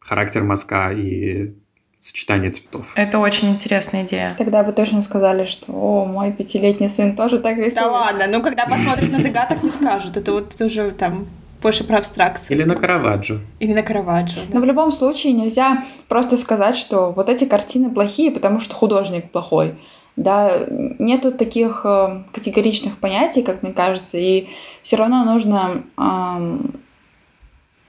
характер 0.00 0.42
мазка 0.42 0.92
и 0.92 1.54
сочетание 2.00 2.50
цветов. 2.50 2.92
Это 2.96 3.20
очень 3.20 3.50
интересная 3.50 4.04
идея. 4.04 4.34
Тогда 4.36 4.64
бы 4.64 4.72
точно 4.72 5.02
сказали, 5.02 5.46
что 5.46 5.72
«О, 5.72 6.06
мой 6.06 6.32
пятилетний 6.32 6.88
сын 6.88 7.14
тоже 7.14 7.38
так 7.38 7.56
рисует». 7.56 7.74
Да 7.74 7.90
ладно, 7.90 8.26
ну 8.28 8.42
когда 8.42 8.66
посмотрят 8.66 9.12
на 9.12 9.22
Дега, 9.22 9.46
так 9.48 9.62
не 9.62 9.70
скажут. 9.70 10.16
Это 10.16 10.32
вот 10.32 10.60
уже 10.60 10.90
там 10.90 11.26
больше 11.60 11.84
про 11.84 11.98
абстракцию. 11.98 12.56
Или 12.56 12.64
на 12.64 12.74
Караваджо. 12.74 13.38
Или 13.60 13.72
на 13.72 13.82
Караваджо. 13.82 14.40
Да. 14.48 14.58
Но 14.58 14.60
в 14.60 14.64
любом 14.64 14.92
случае 14.92 15.32
нельзя 15.32 15.84
просто 16.08 16.36
сказать, 16.36 16.76
что 16.76 17.12
вот 17.12 17.28
эти 17.28 17.44
картины 17.44 17.90
плохие, 17.90 18.30
потому 18.30 18.60
что 18.60 18.74
художник 18.74 19.30
плохой. 19.30 19.74
Да, 20.16 20.66
нету 20.98 21.30
таких 21.30 21.82
э, 21.84 22.24
категоричных 22.32 22.98
понятий, 22.98 23.42
как 23.42 23.62
мне 23.62 23.72
кажется, 23.72 24.18
и 24.18 24.48
все 24.82 24.96
равно 24.96 25.24
нужно 25.24 25.84
э, 25.96 26.58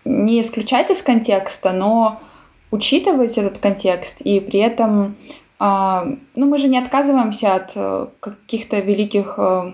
не 0.06 0.42
исключать 0.42 0.92
из 0.92 1.02
контекста, 1.02 1.72
но 1.72 2.22
учитывать 2.70 3.38
этот 3.38 3.58
контекст 3.58 4.22
и 4.22 4.40
при 4.40 4.60
этом, 4.60 5.16
э, 5.60 6.16
ну 6.36 6.46
мы 6.46 6.60
же 6.60 6.68
не 6.68 6.78
отказываемся 6.78 7.56
от 7.56 7.72
э, 7.74 8.08
каких-то 8.20 8.80
великих 8.80 9.36
э, 9.38 9.74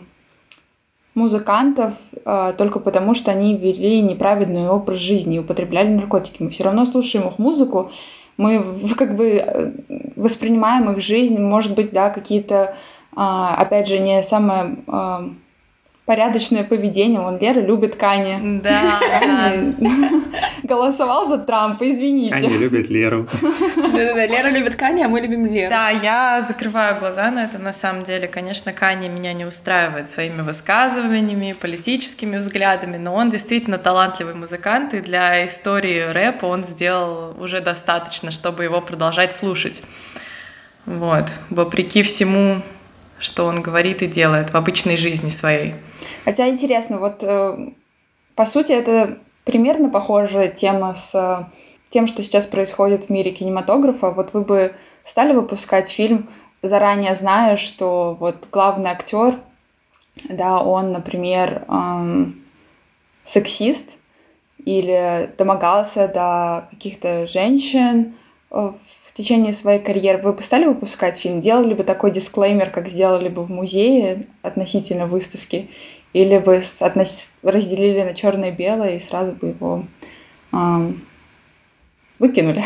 музыкантов 1.15 1.93
э, 2.25 2.53
только 2.57 2.79
потому, 2.79 3.15
что 3.15 3.31
они 3.31 3.57
вели 3.57 4.01
неправедный 4.01 4.69
образ 4.69 4.99
жизни 4.99 5.37
и 5.37 5.39
употребляли 5.39 5.87
наркотики. 5.87 6.43
Мы 6.43 6.49
все 6.49 6.65
равно 6.65 6.85
слушаем 6.85 7.27
их 7.27 7.39
музыку, 7.39 7.91
мы 8.37 8.63
как 8.97 9.15
бы 9.15 9.29
э, 9.29 9.71
воспринимаем 10.15 10.91
их 10.91 11.01
жизнь, 11.01 11.41
может 11.41 11.73
быть, 11.75 11.91
да, 11.91 12.09
какие-то, 12.09 12.75
э, 13.15 13.17
опять 13.17 13.87
же, 13.87 13.99
не 13.99 14.21
самое 14.23 14.75
э, 14.85 15.29
порядочное 16.05 16.63
поведение. 16.63 17.19
Он 17.19 17.39
Лера 17.39 17.59
любит 17.59 17.95
Кани. 17.95 18.61
Да. 18.61 19.53
Голосовал 20.63 21.27
за 21.27 21.39
Трампа, 21.39 21.89
извините. 21.89 22.35
Кани 22.35 22.57
любит 22.57 22.89
Леру. 22.89 23.27
Да-да-да, 23.41 24.27
Лера 24.27 24.49
любит 24.49 24.75
Кани, 24.75 25.03
а 25.03 25.07
мы 25.07 25.19
любим 25.19 25.47
Леру. 25.47 25.69
Да, 25.69 25.89
я 25.89 26.41
закрываю 26.41 26.99
глаза 26.99 27.31
на 27.31 27.45
это. 27.45 27.57
На 27.57 27.73
самом 27.73 28.03
деле, 28.03 28.27
конечно, 28.27 28.71
Кани 28.71 29.09
меня 29.09 29.33
не 29.33 29.45
устраивает 29.45 30.11
своими 30.11 30.41
высказываниями, 30.41 31.53
политическими 31.59 32.37
взглядами, 32.37 32.97
но 32.97 33.13
он 33.15 33.31
действительно 33.31 33.79
талантливый 33.79 34.35
музыкант, 34.35 34.93
и 34.93 35.01
для 35.01 35.45
истории 35.47 36.11
рэпа 36.11 36.45
он 36.45 36.63
сделал 36.63 37.35
уже 37.39 37.61
достаточно, 37.61 38.29
чтобы 38.29 38.63
его 38.63 38.79
продолжать 38.79 39.35
слушать. 39.35 39.81
Вот. 40.85 41.25
Вопреки 41.49 42.03
всему, 42.03 42.61
что 43.17 43.45
он 43.45 43.63
говорит 43.63 44.03
и 44.03 44.07
делает 44.07 44.51
в 44.51 44.55
обычной 44.55 44.97
жизни 44.97 45.29
своей. 45.29 45.73
Хотя 46.25 46.49
интересно, 46.49 46.97
вот 46.97 47.23
э, 47.23 47.69
по 48.33 48.45
сути 48.45 48.71
это 48.71 49.19
примерно 49.43 49.89
похожая 49.89 50.47
тема 50.49 50.95
с 50.95 51.13
э, 51.13 51.45
тем, 51.91 52.07
что 52.07 52.23
сейчас 52.23 52.47
происходит 52.47 53.05
в 53.05 53.09
мире 53.09 53.31
кинематографа. 53.31 54.09
Вот 54.09 54.33
вы 54.33 54.41
бы 54.41 54.75
стали 55.05 55.33
выпускать 55.33 55.87
фильм, 55.87 56.27
заранее 56.63 57.15
зная, 57.15 57.57
что 57.57 58.17
вот 58.19 58.47
главный 58.51 58.89
актер, 58.89 59.35
да, 60.27 60.61
он, 60.61 60.93
например, 60.93 61.65
эм, 61.67 62.43
сексист 63.23 63.97
или 64.63 65.29
домогался 65.37 66.07
до 66.07 66.67
каких-то 66.71 67.27
женщин 67.27 68.15
э, 68.49 68.71
в 69.05 69.13
течение 69.13 69.53
своей 69.53 69.79
карьеры. 69.79 70.23
Вы 70.23 70.33
бы 70.33 70.41
стали 70.41 70.65
выпускать 70.65 71.17
фильм? 71.17 71.39
Делали 71.39 71.75
бы 71.75 71.83
такой 71.83 72.09
дисклеймер, 72.09 72.71
как 72.71 72.87
сделали 72.87 73.29
бы 73.29 73.43
в 73.43 73.51
музее 73.51 74.25
относительно 74.41 75.05
выставки? 75.05 75.69
Или 76.15 76.37
бы 76.37 76.63
относ... 76.79 77.33
разделили 77.43 78.01
на 78.01 78.13
черное 78.13 78.51
и 78.51 78.55
белое 78.55 78.95
и 78.95 79.01
сразу 79.01 79.33
бы 79.33 79.47
его 79.47 79.85
эм, 80.53 81.05
выкинули. 82.19 82.63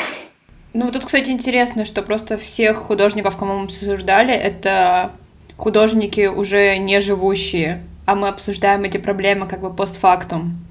Ну, 0.75 0.85
вот 0.85 0.93
тут, 0.93 1.05
кстати, 1.05 1.31
интересно, 1.31 1.83
что 1.83 2.03
просто 2.03 2.38
всех 2.38 2.77
художников, 2.77 3.38
кому 3.38 3.57
мы 3.57 3.63
обсуждали, 3.63 4.35
это 4.35 5.13
художники 5.57 6.27
уже 6.27 6.77
не 6.77 7.01
живущие, 7.01 7.81
а 8.05 8.13
мы 8.13 8.27
обсуждаем 8.27 8.83
эти 8.83 8.97
проблемы 8.97 9.47
как 9.47 9.62
бы 9.62 9.73
постфактум. 9.73 10.63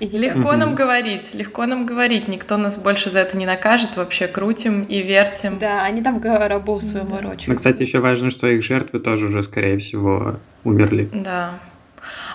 И 0.00 0.06
легко 0.06 0.54
нам 0.54 0.74
говорить, 0.74 1.34
легко 1.34 1.66
нам 1.66 1.84
говорить, 1.84 2.28
никто 2.28 2.56
нас 2.56 2.78
больше 2.78 3.10
за 3.10 3.18
это 3.18 3.36
не 3.36 3.44
накажет, 3.44 3.98
вообще 3.98 4.26
крутим 4.26 4.84
и 4.84 5.02
вертим. 5.02 5.58
Да, 5.58 5.84
они 5.84 6.00
там 6.00 6.22
рабу 6.22 6.80
своему 6.80 7.18
да. 7.20 7.34
Ну, 7.46 7.56
кстати, 7.56 7.82
еще 7.82 7.98
важно, 7.98 8.30
что 8.30 8.46
их 8.46 8.62
жертвы 8.62 9.00
тоже 9.00 9.26
уже, 9.26 9.42
скорее 9.42 9.76
всего, 9.76 10.36
умерли. 10.64 11.10
Да. 11.12 11.58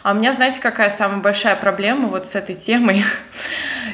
А 0.03 0.13
у 0.13 0.15
меня, 0.15 0.33
знаете, 0.33 0.59
какая 0.59 0.89
самая 0.89 1.19
большая 1.19 1.55
проблема 1.55 2.07
вот 2.07 2.27
с 2.27 2.35
этой 2.35 2.55
темой? 2.55 3.03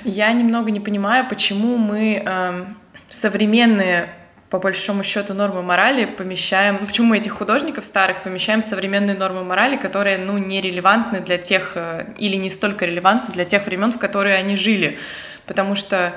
Я 0.06 0.32
немного 0.32 0.72
не 0.72 0.80
понимаю, 0.80 1.28
почему 1.28 1.78
мы 1.78 2.24
э, 2.26 2.65
современные 3.10 4.10
по 4.50 4.60
большому 4.60 5.04
счету 5.04 5.34
нормы 5.34 5.62
морали 5.62 6.06
помещаем, 6.06 6.78
ну, 6.80 6.88
почему 6.88 7.08
мы 7.08 7.17
этих 7.17 7.34
художников 7.34 7.84
старых 7.84 8.24
помещаем 8.24 8.62
в 8.62 8.65
современные 8.65 9.17
нормы 9.17 9.43
морали, 9.43 9.76
которые, 9.76 10.17
ну, 10.17 10.38
не 10.38 10.62
релевантны 10.62 11.20
для 11.20 11.38
тех, 11.38 11.74
э, 11.76 12.06
или 12.17 12.38
не 12.38 12.50
столько 12.50 12.86
релевантны 12.86 13.34
для 13.34 13.43
тех 13.43 13.65
времен, 13.65 13.91
в 13.91 14.00
которые 14.00 14.36
они 14.36 14.56
жили, 14.56 15.00
потому 15.46 15.76
что, 15.76 16.13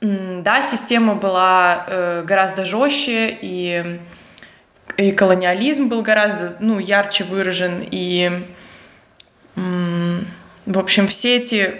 да, 0.00 0.64
система 0.64 1.14
была 1.14 1.84
э, 1.86 2.22
гораздо 2.26 2.64
жестче, 2.64 3.38
и, 3.40 4.00
и 4.96 5.12
колониализм 5.12 5.88
был 5.88 6.02
гораздо, 6.02 6.56
ну, 6.58 6.80
ярче 6.80 7.22
выражен, 7.22 7.86
и, 7.88 8.44
в 9.56 10.78
общем, 10.78 11.08
все 11.08 11.36
эти 11.36 11.74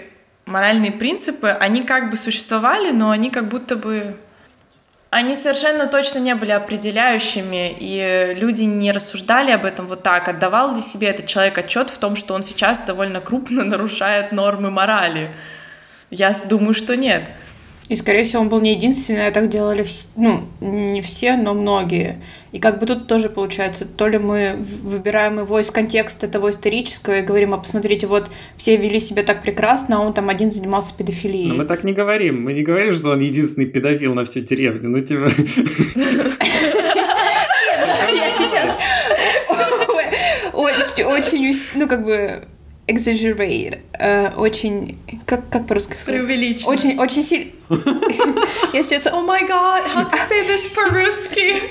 моральные 0.45 0.91
принципы, 0.91 1.49
они 1.49 1.83
как 1.83 2.09
бы 2.09 2.17
существовали, 2.17 2.91
но 2.91 3.09
они 3.09 3.29
как 3.29 3.47
будто 3.47 3.75
бы 3.75 4.15
они 5.11 5.35
совершенно 5.35 5.87
точно 5.87 6.19
не 6.19 6.33
были 6.35 6.51
определяющими, 6.51 7.75
и 7.77 8.33
люди 8.33 8.63
не 8.63 8.93
рассуждали 8.93 9.51
об 9.51 9.65
этом 9.65 9.87
вот 9.87 10.03
так. 10.03 10.29
Отдавал 10.29 10.73
ли 10.73 10.81
себе 10.81 11.09
этот 11.09 11.27
человек 11.27 11.57
отчет 11.57 11.89
в 11.89 11.97
том, 11.97 12.15
что 12.15 12.33
он 12.33 12.45
сейчас 12.45 12.83
довольно 12.83 13.19
крупно 13.19 13.63
нарушает 13.65 14.31
нормы 14.31 14.71
морали? 14.71 15.31
Я 16.11 16.33
думаю, 16.47 16.73
что 16.73 16.95
нет. 16.95 17.23
И, 17.91 17.95
скорее 17.97 18.23
всего, 18.23 18.41
он 18.41 18.47
был 18.47 18.61
не 18.61 18.73
единственный, 18.73 19.27
а 19.27 19.31
так 19.31 19.49
делали, 19.49 19.83
вс... 19.83 20.11
ну, 20.15 20.45
не 20.61 21.01
все, 21.01 21.35
но 21.35 21.53
многие. 21.53 22.21
И 22.53 22.59
как 22.59 22.79
бы 22.79 22.85
тут 22.85 23.09
тоже 23.09 23.29
получается, 23.29 23.83
то 23.83 24.07
ли 24.07 24.17
мы 24.17 24.55
выбираем 24.81 25.39
его 25.39 25.59
из 25.59 25.69
контекста 25.71 26.29
того 26.29 26.51
исторического 26.51 27.19
и 27.19 27.21
говорим, 27.21 27.53
а 27.53 27.57
посмотрите, 27.57 28.07
вот 28.07 28.31
все 28.55 28.77
вели 28.77 28.97
себя 29.01 29.23
так 29.23 29.41
прекрасно, 29.41 29.97
а 29.97 29.99
он 29.99 30.13
там 30.13 30.29
один 30.29 30.51
занимался 30.51 30.93
педофилией. 30.97 31.49
Но 31.49 31.55
мы 31.55 31.65
так 31.65 31.83
не 31.83 31.91
говорим. 31.91 32.41
Мы 32.43 32.53
не 32.53 32.63
говорим, 32.63 32.93
что 32.93 33.09
он 33.09 33.19
единственный 33.19 33.65
педофил 33.65 34.13
на 34.13 34.23
всю 34.23 34.39
деревню. 34.39 34.87
Ну, 34.87 35.01
типа... 35.01 35.27
Я 38.13 38.31
сейчас 38.31 38.77
очень, 41.03 41.53
ну, 41.75 41.87
как 41.87 42.05
бы 42.05 42.43
exaggerate, 42.91 43.79
э, 43.93 44.29
очень, 44.35 44.97
как, 45.25 45.49
как 45.49 45.67
по-русски 45.67 45.93
сказать? 45.93 46.25
Преувеличенно. 46.25 46.69
Очень, 46.69 46.99
очень 46.99 47.23
сильно. 47.23 47.51
Я 48.73 48.83
сейчас... 48.83 49.07
О 49.07 49.21
май 49.21 49.47
гад, 49.47 49.85
how 49.85 50.09
to 50.09 50.17
say 50.29 50.45
this 50.47 50.73
по-русски? 50.73 51.63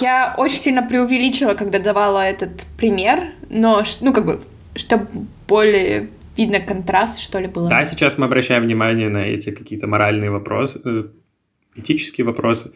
Я 0.00 0.34
очень 0.36 0.58
сильно 0.58 0.82
преувеличила, 0.82 1.54
когда 1.54 1.78
давала 1.78 2.24
этот 2.24 2.66
пример, 2.76 3.20
но, 3.50 3.82
ну, 4.00 4.12
как 4.12 4.26
бы, 4.26 4.40
чтобы 4.74 5.06
более 5.46 6.08
видно 6.36 6.60
контраст, 6.60 7.20
что 7.20 7.38
ли, 7.38 7.46
было. 7.46 7.68
Да, 7.68 7.84
сейчас 7.84 8.18
мы 8.18 8.26
обращаем 8.26 8.64
внимание 8.64 9.08
на 9.08 9.24
эти 9.26 9.50
какие-то 9.50 9.86
моральные 9.86 10.30
вопросы, 10.30 10.80
э, 10.84 11.04
этические 11.76 12.26
вопросы, 12.26 12.72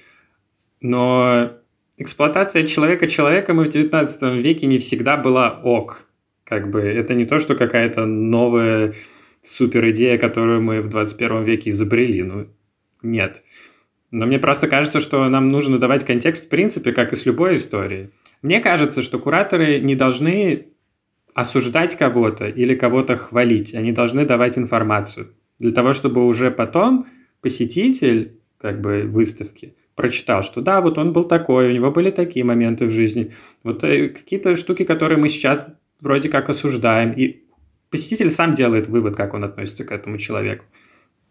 но 0.80 1.50
эксплуатация 1.96 2.66
человека 2.66 3.08
человеком 3.08 3.60
и 3.60 3.64
в 3.64 3.68
19 3.68 4.40
веке 4.42 4.66
не 4.66 4.78
всегда 4.78 5.16
была 5.16 5.60
ок. 5.62 6.07
Как 6.48 6.70
бы 6.70 6.80
это 6.80 7.12
не 7.12 7.26
то, 7.26 7.38
что 7.38 7.54
какая-то 7.54 8.06
новая 8.06 8.94
супер 9.42 9.90
идея, 9.90 10.16
которую 10.16 10.62
мы 10.62 10.80
в 10.80 10.88
21 10.88 11.44
веке 11.44 11.68
изобрели. 11.68 12.22
Ну, 12.22 12.46
нет. 13.02 13.42
Но 14.10 14.24
мне 14.24 14.38
просто 14.38 14.66
кажется, 14.66 15.00
что 15.00 15.28
нам 15.28 15.50
нужно 15.50 15.76
давать 15.76 16.06
контекст 16.06 16.46
в 16.46 16.48
принципе, 16.48 16.92
как 16.92 17.12
и 17.12 17.16
с 17.16 17.26
любой 17.26 17.56
историей. 17.56 18.10
Мне 18.40 18.60
кажется, 18.60 19.02
что 19.02 19.18
кураторы 19.18 19.78
не 19.80 19.94
должны 19.94 20.68
осуждать 21.34 21.96
кого-то 21.96 22.48
или 22.48 22.74
кого-то 22.74 23.14
хвалить. 23.16 23.74
Они 23.74 23.92
должны 23.92 24.24
давать 24.24 24.56
информацию. 24.56 25.34
Для 25.58 25.72
того, 25.72 25.92
чтобы 25.92 26.26
уже 26.26 26.50
потом 26.50 27.06
посетитель 27.42 28.40
как 28.58 28.80
бы 28.80 29.02
выставки 29.02 29.74
прочитал, 29.94 30.42
что 30.42 30.62
да, 30.62 30.80
вот 30.80 30.96
он 30.96 31.12
был 31.12 31.24
такой, 31.24 31.68
у 31.68 31.72
него 31.72 31.90
были 31.90 32.10
такие 32.10 32.44
моменты 32.44 32.86
в 32.86 32.90
жизни. 32.90 33.32
Вот 33.64 33.84
э, 33.84 34.08
какие-то 34.08 34.54
штуки, 34.54 34.84
которые 34.84 35.18
мы 35.18 35.28
сейчас 35.28 35.66
вроде 36.00 36.28
как 36.28 36.48
осуждаем, 36.48 37.12
и 37.12 37.42
посетитель 37.90 38.30
сам 38.30 38.54
делает 38.54 38.86
вывод, 38.88 39.16
как 39.16 39.34
он 39.34 39.44
относится 39.44 39.84
к 39.84 39.92
этому 39.92 40.18
человеку. 40.18 40.64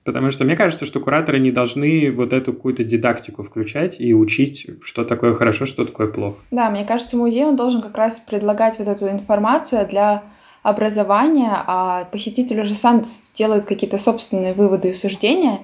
Потому 0.04 0.30
что 0.30 0.46
мне 0.46 0.56
кажется, 0.56 0.86
что 0.86 1.02
кураторы 1.02 1.38
не 1.38 1.52
должны 1.52 2.14
вот 2.14 2.32
эту 2.32 2.54
какую-то 2.54 2.86
дидактику 2.86 3.44
включать 3.44 4.00
и 4.00 4.14
учить, 4.14 4.66
что 4.82 5.04
такое 5.04 5.34
хорошо, 5.34 5.66
что 5.66 5.84
такое 5.84 6.08
плохо. 6.08 6.38
Да, 6.50 6.70
мне 6.70 6.86
кажется, 6.86 7.18
музей 7.18 7.44
он 7.44 7.58
должен 7.58 7.82
как 7.82 7.98
раз 7.98 8.22
предлагать 8.22 8.80
вот 8.80 8.88
эту 8.88 9.10
информацию 9.10 9.86
для 9.86 10.24
образования, 10.64 11.52
а 11.52 12.06
посетитель 12.06 12.62
уже 12.62 12.76
сам 12.76 13.04
делает 13.36 13.66
какие-то 13.66 13.98
собственные 13.98 14.54
выводы 14.54 14.92
и 14.92 14.94
суждения. 14.94 15.60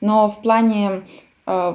Но 0.00 0.30
в 0.30 0.42
плане 0.42 1.02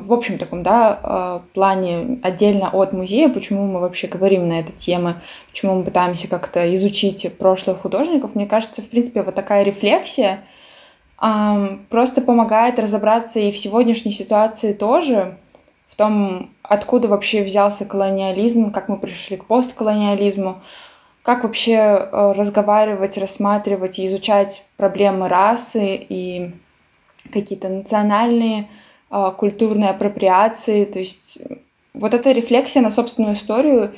в 0.04 0.14
общем 0.14 0.38
таком, 0.38 0.62
да, 0.64 1.00
э, 1.02 1.40
плане 1.54 2.20
отдельно 2.22 2.70
от 2.70 2.94
музея, 2.94 3.30
почему 3.30 3.66
мы 3.66 3.80
вообще 3.80 4.08
говорим 4.08 4.48
на 4.48 4.60
эту 4.60 4.72
тему, 4.72 5.16
почему 5.50 5.76
мы 5.76 5.84
пытаемся 5.84 6.28
как-то 6.28 6.76
изучить 6.76 7.38
прошлых 7.38 7.82
художников, 7.82 8.36
мне 8.36 8.46
кажется, 8.46 8.82
в 8.82 8.88
принципе, 8.88 9.24
вот 9.24 9.36
такая 9.36 9.64
рефлексия 9.64 10.42
просто 11.90 12.22
помогает 12.22 12.80
разобраться 12.80 13.40
и 13.40 13.54
в 13.54 13.58
сегодняшней 13.58 14.12
ситуации 14.12 14.74
тоже, 14.74 15.38
в 15.90 15.96
том, 15.96 16.50
откуда 16.64 17.08
вообще 17.08 17.44
взялся 17.44 17.86
колониализм, 17.86 18.72
как 18.72 18.90
мы 18.90 18.98
пришли 18.98 19.38
к 19.38 19.46
постколониализму, 19.46 20.58
как 21.22 21.44
вообще 21.44 21.74
э, 21.76 22.34
разговаривать, 22.36 23.18
рассматривать 23.18 24.00
и 24.00 24.08
изучать 24.08 24.66
проблемы 24.76 25.30
расы 25.30 25.96
и 25.96 26.52
какие-то 27.32 27.70
национальные 27.70 28.68
культурной 29.38 29.90
апроприации. 29.90 30.86
То 30.86 31.00
есть 31.00 31.38
вот 31.94 32.14
эта 32.14 32.32
рефлексия 32.32 32.82
на 32.82 32.92
собственную 32.92 33.36
историю 33.36 33.94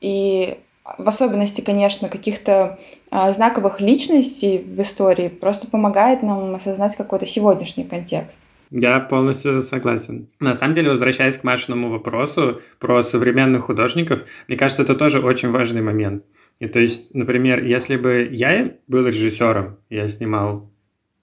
и 0.00 0.58
в 0.98 1.08
особенности, 1.08 1.60
конечно, 1.60 2.08
каких-то 2.08 2.78
а, 3.10 3.32
знаковых 3.32 3.80
личностей 3.80 4.58
в 4.58 4.80
истории 4.80 5.28
просто 5.28 5.68
помогает 5.68 6.22
нам 6.22 6.54
осознать 6.54 6.96
какой-то 6.96 7.26
сегодняшний 7.26 7.84
контекст. 7.84 8.38
Я 8.70 9.00
полностью 9.00 9.62
согласен. 9.62 10.28
На 10.38 10.54
самом 10.54 10.74
деле, 10.74 10.90
возвращаясь 10.90 11.38
к 11.38 11.44
Машиному 11.44 11.90
вопросу 11.90 12.60
про 12.78 13.02
современных 13.02 13.64
художников, 13.64 14.24
мне 14.46 14.56
кажется, 14.56 14.82
это 14.82 14.94
тоже 14.94 15.20
очень 15.20 15.50
важный 15.50 15.82
момент. 15.82 16.24
И 16.60 16.68
то 16.68 16.78
есть, 16.78 17.14
например, 17.14 17.64
если 17.64 17.96
бы 17.96 18.28
я 18.30 18.72
был 18.86 19.06
режиссером, 19.06 19.78
я 19.88 20.06
снимал 20.08 20.69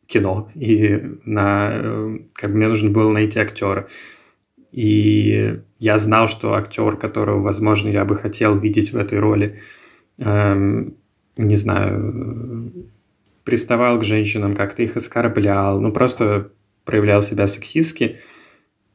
кино, 0.07 0.49
и 0.55 1.01
на, 1.25 1.69
э, 1.71 2.17
как 2.33 2.51
бы 2.51 2.57
мне 2.57 2.67
нужно 2.67 2.89
было 2.89 3.11
найти 3.11 3.39
актера. 3.39 3.87
И 4.71 5.59
я 5.79 5.97
знал, 5.97 6.27
что 6.27 6.53
актер, 6.53 6.97
которого, 6.97 7.41
возможно, 7.41 7.89
я 7.89 8.05
бы 8.05 8.15
хотел 8.15 8.57
видеть 8.57 8.93
в 8.93 8.97
этой 8.97 9.19
роли, 9.19 9.59
эм, 10.17 10.95
не 11.37 11.55
знаю, 11.55 12.73
приставал 13.43 13.99
к 13.99 14.03
женщинам, 14.03 14.55
как-то 14.55 14.83
их 14.83 14.97
оскорблял, 14.97 15.79
ну 15.79 15.91
просто 15.91 16.51
проявлял 16.83 17.21
себя 17.21 17.47
сексистски. 17.47 18.17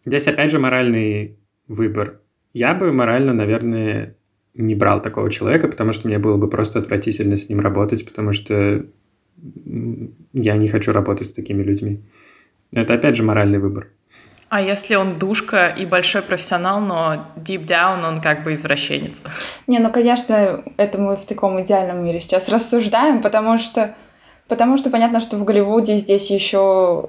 Здесь 0.04 0.26
опять 0.26 0.50
же 0.50 0.58
моральный 0.58 1.38
выбор. 1.68 2.20
Я 2.52 2.74
бы 2.74 2.92
морально, 2.92 3.32
наверное, 3.32 4.16
не 4.54 4.74
брал 4.74 5.00
такого 5.00 5.30
человека, 5.30 5.68
потому 5.68 5.92
что 5.92 6.08
мне 6.08 6.18
было 6.18 6.36
бы 6.36 6.50
просто 6.50 6.78
отвратительно 6.78 7.36
с 7.36 7.48
ним 7.48 7.60
работать, 7.60 8.04
потому 8.04 8.32
что 8.32 8.84
я 10.32 10.56
не 10.56 10.68
хочу 10.68 10.92
работать 10.92 11.28
с 11.28 11.32
такими 11.32 11.62
людьми. 11.62 12.00
Это 12.74 12.94
опять 12.94 13.16
же 13.16 13.22
моральный 13.22 13.58
выбор. 13.58 13.88
А 14.48 14.60
если 14.60 14.96
он 14.96 15.18
душка 15.18 15.68
и 15.68 15.86
большой 15.86 16.20
профессионал, 16.20 16.80
но 16.80 17.26
deep 17.36 17.66
down 17.66 18.06
он 18.06 18.20
как 18.20 18.44
бы 18.44 18.52
извращенец? 18.52 19.22
Не, 19.66 19.78
ну, 19.78 19.90
конечно, 19.90 20.62
это 20.76 20.98
мы 20.98 21.16
в 21.16 21.24
таком 21.24 21.62
идеальном 21.62 22.04
мире 22.04 22.20
сейчас 22.20 22.50
рассуждаем, 22.50 23.22
потому 23.22 23.56
что 23.58 23.94
Потому 24.48 24.76
что 24.76 24.90
понятно, 24.90 25.20
что 25.20 25.36
в 25.36 25.44
Голливуде 25.44 25.96
здесь 25.98 26.28
еще, 26.30 27.08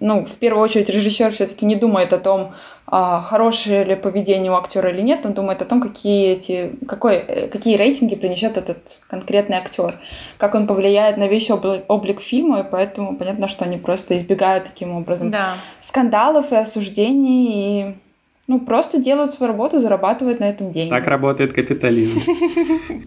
ну, 0.00 0.24
в 0.24 0.32
первую 0.32 0.62
очередь, 0.62 0.88
режиссер 0.88 1.32
все-таки 1.32 1.64
не 1.66 1.76
думает 1.76 2.12
о 2.12 2.18
том, 2.18 2.54
а, 2.88 3.20
хорошее 3.22 3.82
ли 3.82 3.96
поведение 3.96 4.52
у 4.52 4.54
актера 4.54 4.90
или 4.90 5.00
нет, 5.00 5.26
он 5.26 5.32
думает 5.32 5.60
о 5.60 5.64
том, 5.64 5.80
какие 5.80 6.34
эти, 6.34 6.78
какой, 6.86 7.16
э, 7.16 7.48
какие 7.48 7.76
рейтинги 7.76 8.14
принесет 8.14 8.56
этот 8.56 8.78
конкретный 9.08 9.56
актер, 9.56 9.98
как 10.38 10.54
он 10.54 10.68
повлияет 10.68 11.16
на 11.16 11.26
весь 11.26 11.50
облик, 11.50 11.84
облик 11.88 12.20
фильма, 12.20 12.60
и 12.60 12.64
поэтому 12.70 13.16
понятно, 13.16 13.48
что 13.48 13.64
они 13.64 13.78
просто 13.78 14.16
избегают 14.16 14.66
таким 14.66 14.94
образом 14.94 15.32
да. 15.32 15.54
скандалов 15.80 16.52
и 16.52 16.56
осуждений 16.56 17.80
и 17.80 17.96
ну, 18.46 18.60
просто 18.60 18.98
делают 18.98 19.32
свою 19.32 19.52
работу, 19.52 19.80
зарабатывают 19.80 20.38
на 20.40 20.44
этом 20.44 20.72
деньги. 20.72 20.88
Так 20.88 21.06
работает 21.06 21.52
капитализм. 21.52 22.20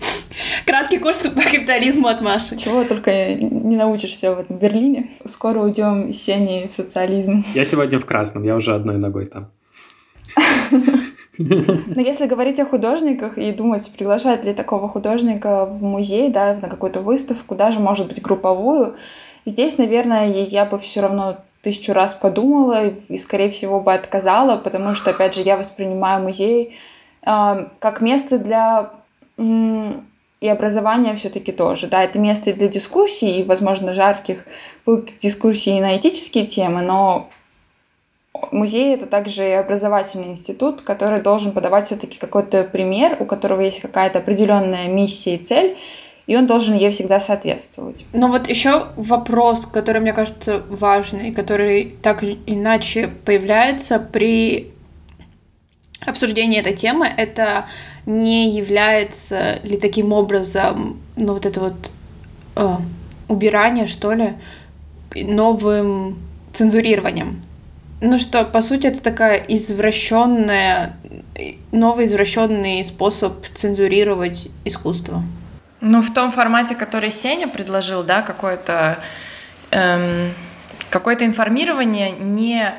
Краткий 0.65 0.99
курс 0.99 1.21
по 1.21 1.41
капитализму 1.41 2.07
от 2.07 2.21
Маши. 2.21 2.57
Чего 2.57 2.83
только 2.83 3.33
не 3.33 3.77
научишься 3.77 4.35
в 4.35 4.39
этом 4.39 4.57
Берлине. 4.57 5.09
Скоро 5.25 5.59
уйдем 5.59 6.09
из 6.09 6.21
сени 6.21 6.69
в 6.71 6.75
социализм. 6.75 7.45
Я 7.55 7.63
сегодня 7.65 7.99
в 7.99 8.05
красном, 8.05 8.43
я 8.43 8.55
уже 8.55 8.75
одной 8.75 8.97
ногой 8.97 9.27
там. 9.27 9.49
Но 11.37 12.01
если 12.01 12.27
говорить 12.27 12.59
о 12.59 12.65
художниках 12.65 13.37
и 13.37 13.53
думать, 13.53 13.89
приглашать 13.97 14.43
ли 14.43 14.53
такого 14.53 14.89
художника 14.89 15.65
в 15.65 15.81
музей, 15.81 16.29
да, 16.29 16.57
на 16.61 16.67
какую-то 16.67 16.99
выставку, 16.99 17.55
даже, 17.55 17.79
может 17.79 18.07
быть, 18.07 18.21
групповую, 18.21 18.95
здесь, 19.45 19.77
наверное, 19.77 20.27
я 20.27 20.65
бы 20.65 20.77
все 20.79 20.99
равно 20.99 21.37
тысячу 21.61 21.93
раз 21.93 22.13
подумала 22.13 22.87
и, 22.87 23.17
скорее 23.17 23.51
всего, 23.51 23.81
бы 23.81 23.93
отказала, 23.93 24.57
потому 24.57 24.95
что, 24.95 25.11
опять 25.11 25.35
же, 25.35 25.41
я 25.41 25.57
воспринимаю 25.57 26.23
музей 26.23 26.77
э, 27.25 27.67
как 27.79 28.01
место 28.01 28.37
для 28.37 28.91
и 30.41 30.47
образования 30.47 31.15
все-таки 31.15 31.51
тоже. 31.51 31.87
Да, 31.87 32.03
это 32.03 32.19
место 32.19 32.53
для 32.53 32.67
дискуссий 32.67 33.41
и, 33.41 33.43
возможно, 33.43 33.93
жарких 33.93 34.45
дискуссий 35.21 35.79
на 35.79 35.97
этические 35.97 36.45
темы, 36.47 36.81
но 36.81 37.29
музей 38.51 38.93
это 38.95 39.05
также 39.05 39.47
и 39.47 39.51
образовательный 39.51 40.29
институт, 40.29 40.81
который 40.81 41.21
должен 41.21 41.51
подавать 41.51 41.87
все-таки 41.87 42.17
какой-то 42.17 42.63
пример, 42.63 43.17
у 43.19 43.25
которого 43.25 43.61
есть 43.61 43.81
какая-то 43.81 44.19
определенная 44.19 44.87
миссия 44.87 45.35
и 45.35 45.43
цель, 45.43 45.77
и 46.29 46.35
он 46.35 46.45
должен 46.45 46.75
ей 46.75 46.91
всегда 46.91 47.19
соответствовать. 47.19 48.05
Но 48.13 48.27
вот 48.27 48.47
еще 48.47 48.85
вопрос, 48.97 49.65
который, 49.65 49.99
мне 49.99 50.13
кажется, 50.13 50.61
важный, 50.69 51.31
который 51.31 51.95
так 52.03 52.21
или 52.21 52.37
иначе 52.45 53.09
появляется 53.25 53.97
при 53.97 54.71
обсуждении 56.01 56.59
этой 56.59 56.75
темы, 56.75 57.07
это 57.07 57.65
не 58.05 58.51
является 58.51 59.59
ли 59.63 59.75
таким 59.77 60.13
образом, 60.13 61.01
ну 61.15 61.33
вот 61.33 61.47
это 61.47 61.61
вот 61.61 61.91
э, 62.57 62.75
убирание, 63.27 63.87
что 63.87 64.13
ли, 64.13 64.33
новым 65.15 66.19
цензурированием. 66.53 67.41
Ну 68.01 68.19
что, 68.19 68.45
по 68.45 68.61
сути, 68.61 68.85
это 68.85 69.01
такая 69.01 69.37
извращенная, 69.47 70.95
новый 71.71 72.05
извращенный 72.05 72.85
способ 72.85 73.47
цензурировать 73.55 74.49
искусство. 74.63 75.23
Ну, 75.81 76.01
в 76.01 76.13
том 76.13 76.31
формате, 76.31 76.75
который 76.75 77.11
Сеня 77.11 77.47
предложил, 77.47 78.03
да, 78.03 78.21
какое-то 78.21 78.99
эм, 79.71 80.33
какое-то 80.89 81.25
информирование 81.25 82.11
не 82.11 82.73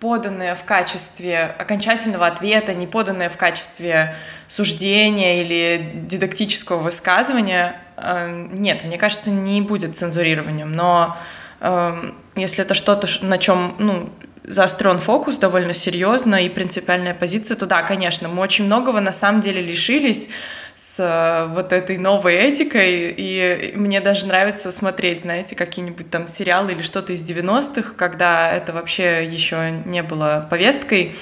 поданное 0.00 0.54
в 0.54 0.64
качестве 0.64 1.54
окончательного 1.58 2.26
ответа, 2.26 2.74
не 2.74 2.86
поданное 2.86 3.28
в 3.28 3.36
качестве 3.36 4.16
суждения 4.48 5.42
или 5.42 5.92
дидактического 6.06 6.78
высказывания, 6.78 7.80
э, 7.96 8.48
нет, 8.52 8.84
мне 8.84 8.98
кажется, 8.98 9.30
не 9.30 9.62
будет 9.62 9.96
цензурированием. 9.96 10.70
Но 10.72 11.16
э, 11.60 12.10
если 12.36 12.64
это 12.64 12.74
что-то, 12.74 13.08
на 13.22 13.38
чем 13.38 13.76
ну, 13.78 14.10
заострен 14.42 14.98
фокус 14.98 15.38
довольно 15.38 15.72
серьезно 15.72 16.44
и 16.44 16.50
принципиальная 16.50 17.14
позиция, 17.14 17.56
то 17.56 17.64
да, 17.64 17.82
конечно, 17.82 18.28
мы 18.28 18.42
очень 18.42 18.66
многого 18.66 19.00
на 19.00 19.12
самом 19.12 19.40
деле 19.40 19.62
лишились 19.62 20.28
с 20.74 20.98
э, 20.98 21.46
вот 21.52 21.72
этой 21.72 21.98
новой 21.98 22.34
этикой, 22.34 23.14
и 23.16 23.72
мне 23.76 24.00
даже 24.00 24.26
нравится 24.26 24.72
смотреть, 24.72 25.22
знаете, 25.22 25.54
какие-нибудь 25.54 26.10
там 26.10 26.26
сериалы 26.26 26.72
или 26.72 26.82
что-то 26.82 27.12
из 27.12 27.22
90-х, 27.22 27.92
когда 27.96 28.50
это 28.50 28.72
вообще 28.72 29.24
еще 29.24 29.70
не 29.84 30.02
было 30.02 30.46
повесткой, 30.50 31.14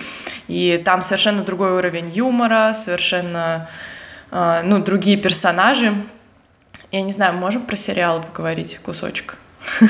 и 0.48 0.80
там 0.82 1.02
совершенно 1.02 1.42
другой 1.42 1.72
уровень 1.72 2.10
юмора, 2.10 2.72
совершенно, 2.74 3.68
э, 4.30 4.62
ну, 4.64 4.82
другие 4.82 5.18
персонажи. 5.18 5.94
Я 6.90 7.02
не 7.02 7.12
знаю, 7.12 7.34
можем 7.34 7.62
про 7.62 7.76
сериалы 7.76 8.22
поговорить 8.22 8.78
кусочек? 8.82 9.36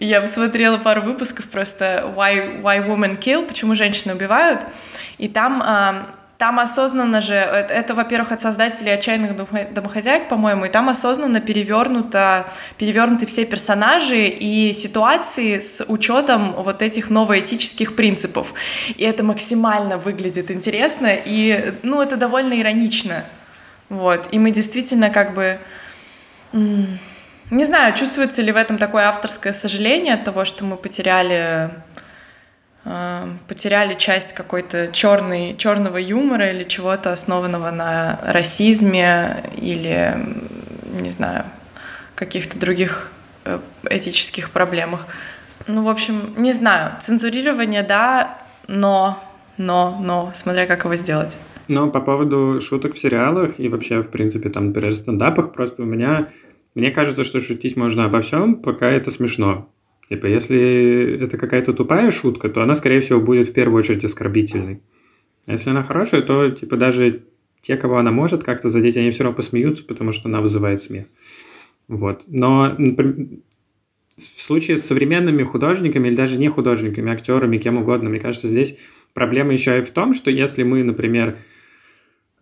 Я 0.00 0.20
посмотрела 0.20 0.78
пару 0.78 1.02
выпусков 1.02 1.48
просто 1.48 2.12
Why, 2.16 2.62
Why 2.62 2.86
Women 2.86 3.18
Kill, 3.18 3.46
почему 3.46 3.74
женщины 3.74 4.14
убивают, 4.14 4.60
и 5.18 5.28
там 5.28 5.62
э, 5.62 6.23
там 6.38 6.58
осознанно 6.58 7.20
же, 7.20 7.34
это, 7.34 7.72
это 7.72 7.94
во-первых, 7.94 8.32
от 8.32 8.40
создателей 8.40 8.92
«Отчаянных 8.92 9.72
домохозяек», 9.72 10.28
по-моему, 10.28 10.64
и 10.64 10.68
там 10.68 10.88
осознанно 10.88 11.40
перевернуто, 11.40 12.46
перевернуты 12.76 13.26
все 13.26 13.44
персонажи 13.44 14.26
и 14.28 14.72
ситуации 14.72 15.60
с 15.60 15.84
учетом 15.86 16.52
вот 16.52 16.82
этих 16.82 17.10
новоэтических 17.10 17.94
принципов. 17.94 18.52
И 18.96 19.04
это 19.04 19.22
максимально 19.22 19.96
выглядит 19.96 20.50
интересно, 20.50 21.08
и, 21.12 21.74
ну, 21.82 22.02
это 22.02 22.16
довольно 22.16 22.60
иронично. 22.60 23.24
Вот, 23.88 24.28
и 24.32 24.38
мы 24.38 24.50
действительно 24.50 25.10
как 25.10 25.34
бы... 25.34 25.58
Не 26.52 27.64
знаю, 27.64 27.94
чувствуется 27.94 28.42
ли 28.42 28.50
в 28.52 28.56
этом 28.56 28.78
такое 28.78 29.06
авторское 29.06 29.52
сожаление 29.52 30.14
от 30.14 30.24
того, 30.24 30.44
что 30.44 30.64
мы 30.64 30.76
потеряли 30.76 31.70
потеряли 33.48 33.94
часть 33.94 34.34
какой-то 34.34 34.90
черный, 34.92 35.56
черного 35.56 35.96
юмора 35.96 36.50
или 36.50 36.64
чего-то 36.64 37.12
основанного 37.12 37.70
на 37.70 38.20
расизме 38.22 39.50
или, 39.56 40.14
не 41.00 41.10
знаю, 41.10 41.44
каких-то 42.14 42.58
других 42.58 43.10
э, 43.44 43.58
этических 43.88 44.50
проблемах. 44.50 45.06
Ну, 45.66 45.82
в 45.82 45.88
общем, 45.88 46.34
не 46.36 46.52
знаю, 46.52 46.92
цензурирование, 47.02 47.82
да, 47.82 48.38
но, 48.68 49.22
но, 49.56 49.98
но, 50.02 50.32
смотря 50.34 50.66
как 50.66 50.84
его 50.84 50.94
сделать. 50.96 51.38
Но 51.68 51.90
по 51.90 52.00
поводу 52.00 52.60
шуток 52.60 52.94
в 52.94 52.98
сериалах 52.98 53.58
и 53.58 53.68
вообще, 53.68 54.02
в 54.02 54.10
принципе, 54.10 54.50
там, 54.50 54.66
например, 54.66 54.94
стендапах, 54.94 55.54
просто 55.54 55.82
у 55.82 55.86
меня, 55.86 56.28
мне 56.74 56.90
кажется, 56.90 57.24
что 57.24 57.40
шутить 57.40 57.76
можно 57.76 58.04
обо 58.04 58.20
всем, 58.20 58.56
пока 58.56 58.90
это 58.90 59.10
смешно. 59.10 59.70
Типа, 60.08 60.26
если 60.26 61.18
это 61.22 61.38
какая-то 61.38 61.72
тупая 61.72 62.10
шутка, 62.10 62.48
то 62.48 62.62
она, 62.62 62.74
скорее 62.74 63.00
всего, 63.00 63.20
будет 63.20 63.48
в 63.48 63.52
первую 63.52 63.78
очередь 63.78 64.04
оскорбительной. 64.04 64.80
А 65.46 65.52
если 65.52 65.70
она 65.70 65.82
хорошая, 65.82 66.22
то, 66.22 66.50
типа, 66.50 66.76
даже 66.76 67.22
те, 67.60 67.76
кого 67.76 67.96
она 67.96 68.10
может 68.10 68.44
как-то 68.44 68.68
задеть, 68.68 68.96
они 68.96 69.10
все 69.10 69.24
равно 69.24 69.36
посмеются, 69.36 69.84
потому 69.84 70.12
что 70.12 70.28
она 70.28 70.40
вызывает 70.40 70.82
смех. 70.82 71.06
Вот. 71.88 72.24
Но 72.26 72.74
в 72.76 74.40
случае 74.40 74.76
с 74.76 74.84
современными 74.84 75.42
художниками 75.42 76.08
или 76.08 76.14
даже 76.14 76.38
не 76.38 76.48
художниками, 76.48 77.12
актерами, 77.12 77.58
кем 77.58 77.78
угодно, 77.78 78.10
мне 78.10 78.20
кажется, 78.20 78.48
здесь 78.48 78.76
проблема 79.12 79.52
еще 79.52 79.78
и 79.78 79.82
в 79.82 79.90
том, 79.90 80.12
что 80.14 80.30
если 80.30 80.62
мы, 80.62 80.84
например, 80.84 81.38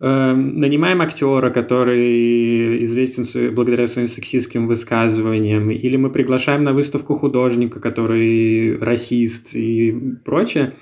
нанимаем 0.03 1.01
актера, 1.01 1.49
который 1.49 2.83
известен 2.83 3.23
благодаря 3.53 3.87
своим 3.87 4.09
сексистским 4.09 4.67
высказываниям, 4.67 5.71
или 5.71 5.95
мы 5.95 6.09
приглашаем 6.11 6.65
на 6.65 6.73
выставку 6.73 7.15
художника, 7.15 7.79
который 7.79 8.77
расист 8.79 9.55
и 9.55 9.95
прочее. 10.25 10.73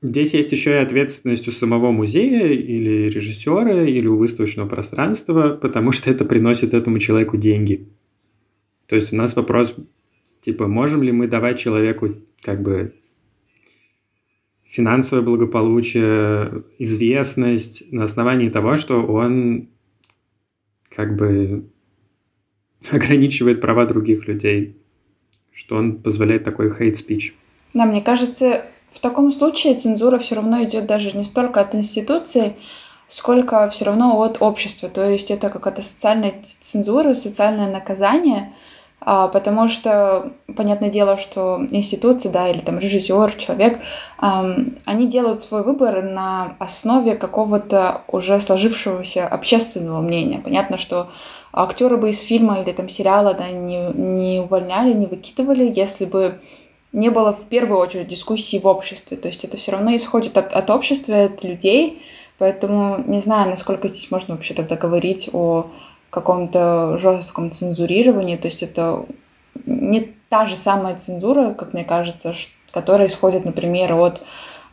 Здесь 0.00 0.32
есть 0.32 0.50
еще 0.50 0.70
и 0.70 0.82
ответственность 0.82 1.46
у 1.46 1.52
самого 1.52 1.92
музея 1.92 2.48
или 2.48 3.10
режиссера, 3.10 3.84
или 3.84 4.06
у 4.06 4.16
выставочного 4.16 4.66
пространства, 4.66 5.58
потому 5.60 5.92
что 5.92 6.10
это 6.10 6.24
приносит 6.24 6.72
этому 6.72 6.98
человеку 7.00 7.36
деньги. 7.36 7.86
То 8.86 8.96
есть 8.96 9.12
у 9.12 9.16
нас 9.16 9.36
вопрос, 9.36 9.76
типа, 10.40 10.68
можем 10.68 11.02
ли 11.02 11.12
мы 11.12 11.28
давать 11.28 11.58
человеку 11.58 12.16
как 12.40 12.62
бы 12.62 12.94
финансовое 14.72 15.22
благополучие, 15.22 16.64
известность 16.78 17.92
на 17.92 18.04
основании 18.04 18.48
того, 18.48 18.76
что 18.76 19.02
он 19.02 19.68
как 20.88 21.14
бы 21.14 21.68
ограничивает 22.90 23.60
права 23.60 23.84
других 23.84 24.26
людей, 24.26 24.78
что 25.52 25.76
он 25.76 25.98
позволяет 25.98 26.44
такой 26.44 26.68
speech. 26.68 27.32
Да, 27.74 27.84
мне 27.84 28.00
кажется, 28.00 28.64
в 28.94 29.00
таком 29.00 29.30
случае 29.32 29.76
цензура 29.76 30.18
все 30.18 30.36
равно 30.36 30.64
идет 30.64 30.86
даже 30.86 31.16
не 31.16 31.26
столько 31.26 31.60
от 31.60 31.74
институции, 31.74 32.56
сколько 33.08 33.68
все 33.68 33.84
равно 33.84 34.18
от 34.22 34.40
общества. 34.40 34.88
То 34.88 35.06
есть 35.06 35.30
это 35.30 35.50
какая-то 35.50 35.82
социальная 35.82 36.42
цензура, 36.60 37.14
социальное 37.14 37.70
наказание– 37.70 38.54
потому 39.04 39.68
что, 39.68 40.32
понятное 40.56 40.90
дело, 40.90 41.18
что 41.18 41.60
институции, 41.70 42.28
да, 42.28 42.48
или 42.48 42.60
там 42.60 42.78
режиссер, 42.78 43.34
человек, 43.34 43.80
они 44.18 45.06
делают 45.08 45.42
свой 45.42 45.64
выбор 45.64 46.02
на 46.02 46.56
основе 46.58 47.16
какого-то 47.16 48.02
уже 48.08 48.40
сложившегося 48.40 49.26
общественного 49.26 50.00
мнения. 50.00 50.40
Понятно, 50.42 50.78
что 50.78 51.08
актеры 51.52 51.96
бы 51.96 52.10
из 52.10 52.20
фильма 52.20 52.60
или 52.60 52.72
там 52.72 52.88
сериала 52.88 53.34
да, 53.34 53.48
не, 53.50 53.88
не 53.92 54.40
увольняли, 54.40 54.92
не 54.92 55.06
выкидывали, 55.06 55.72
если 55.74 56.04
бы 56.04 56.40
не 56.92 57.10
было 57.10 57.32
в 57.32 57.44
первую 57.44 57.80
очередь 57.80 58.08
дискуссии 58.08 58.58
в 58.58 58.66
обществе. 58.66 59.16
То 59.16 59.28
есть 59.28 59.44
это 59.44 59.56
все 59.56 59.72
равно 59.72 59.96
исходит 59.96 60.36
от, 60.36 60.52
от 60.52 60.70
общества, 60.70 61.24
от 61.24 61.42
людей. 61.42 62.02
Поэтому 62.38 63.02
не 63.06 63.20
знаю, 63.20 63.50
насколько 63.50 63.88
здесь 63.88 64.10
можно 64.10 64.34
вообще 64.34 64.54
тогда 64.54 64.76
говорить 64.76 65.30
о 65.32 65.66
каком-то 66.12 66.98
жестком 66.98 67.50
цензурировании. 67.50 68.36
То 68.36 68.48
есть 68.48 68.62
это 68.62 69.06
не 69.64 70.14
та 70.28 70.46
же 70.46 70.56
самая 70.56 70.96
цензура, 70.96 71.54
как 71.54 71.72
мне 71.72 71.84
кажется, 71.84 72.34
которая 72.70 73.08
исходит, 73.08 73.46
например, 73.46 73.94
от 73.94 74.22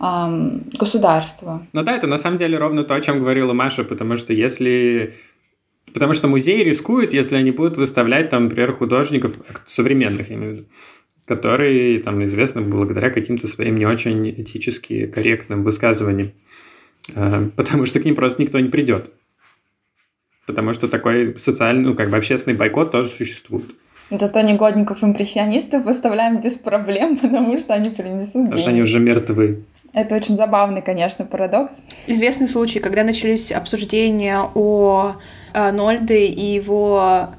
эм, 0.01 0.65
государства. 0.77 1.65
Ну 1.71 1.83
да, 1.83 1.95
это 1.95 2.07
на 2.07 2.17
самом 2.17 2.37
деле 2.37 2.57
ровно 2.57 2.83
то, 2.83 2.93
о 2.93 3.01
чем 3.01 3.19
говорила 3.19 3.53
Маша, 3.53 3.83
потому 3.85 4.17
что 4.17 4.33
если 4.33 5.13
Потому 5.93 6.13
что 6.13 6.27
музеи 6.27 6.61
рискуют, 6.61 7.13
если 7.13 7.35
они 7.35 7.51
будут 7.51 7.77
выставлять, 7.77 8.29
там, 8.29 8.43
например, 8.43 8.73
художников 8.73 9.39
современных, 9.65 10.29
я 10.29 10.35
имею 10.35 10.51
в 10.51 10.55
виду, 10.55 10.65
которые 11.25 11.99
там 11.99 12.23
известны 12.25 12.61
благодаря 12.61 13.09
каким-то 13.09 13.47
своим 13.47 13.77
не 13.77 13.87
очень 13.87 14.29
этически 14.29 15.07
корректным 15.07 15.63
высказываниям. 15.63 16.33
Э, 17.15 17.49
потому 17.55 17.85
что 17.85 18.01
к 18.01 18.05
ним 18.05 18.13
просто 18.13 18.41
никто 18.41 18.59
не 18.59 18.69
придет 18.69 19.09
потому 20.49 20.73
что 20.73 20.87
такой 20.87 21.37
социальный, 21.37 21.89
ну, 21.89 21.95
как 21.95 22.09
бы 22.09 22.17
общественный 22.17 22.57
бойкот 22.57 22.91
тоже 22.91 23.09
существует. 23.09 23.75
Зато 24.09 24.41
негодников-импрессионистов 24.41 25.85
выставляем 25.85 26.41
без 26.41 26.55
проблем, 26.55 27.17
потому 27.21 27.59
что 27.59 27.75
они 27.75 27.91
принесут 27.91 28.45
Потому 28.45 28.59
что 28.59 28.69
они 28.71 28.81
уже 28.81 28.99
мертвы. 28.99 29.63
Это 29.93 30.15
очень 30.15 30.35
забавный, 30.35 30.81
конечно, 30.81 31.23
парадокс. 31.25 31.83
Известный 32.07 32.47
случай, 32.47 32.79
когда 32.79 33.03
начались 33.03 33.51
обсуждения 33.51 34.39
о 34.55 35.17
э, 35.53 35.71
Нольде 35.71 36.25
и 36.25 36.55
его 36.55 37.29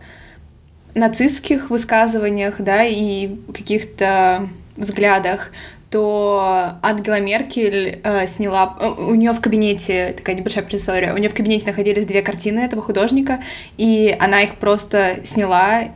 нацистских 0.95 1.71
высказываниях, 1.71 2.61
да, 2.61 2.85
и 2.85 3.35
каких-то 3.53 4.49
взглядах, 4.77 5.51
то 5.91 6.79
Ангела 6.83 7.21
Меркель 7.21 8.01
э, 8.03 8.29
сняла... 8.29 8.77
Э, 8.81 8.89
у 8.91 9.15
нее 9.15 9.33
в 9.33 9.41
кабинете, 9.41 10.15
такая 10.17 10.37
небольшая 10.37 10.65
предыстория, 10.65 11.13
у 11.13 11.19
нее 11.19 11.29
в 11.29 11.35
кабинете 11.35 11.67
находились 11.67 12.07
две 12.07 12.23
картины 12.23 12.61
этого 12.61 12.81
художника, 12.81 13.43
и 13.77 14.17
она 14.21 14.43
их 14.43 14.57
просто 14.57 15.19
сняла, 15.25 15.89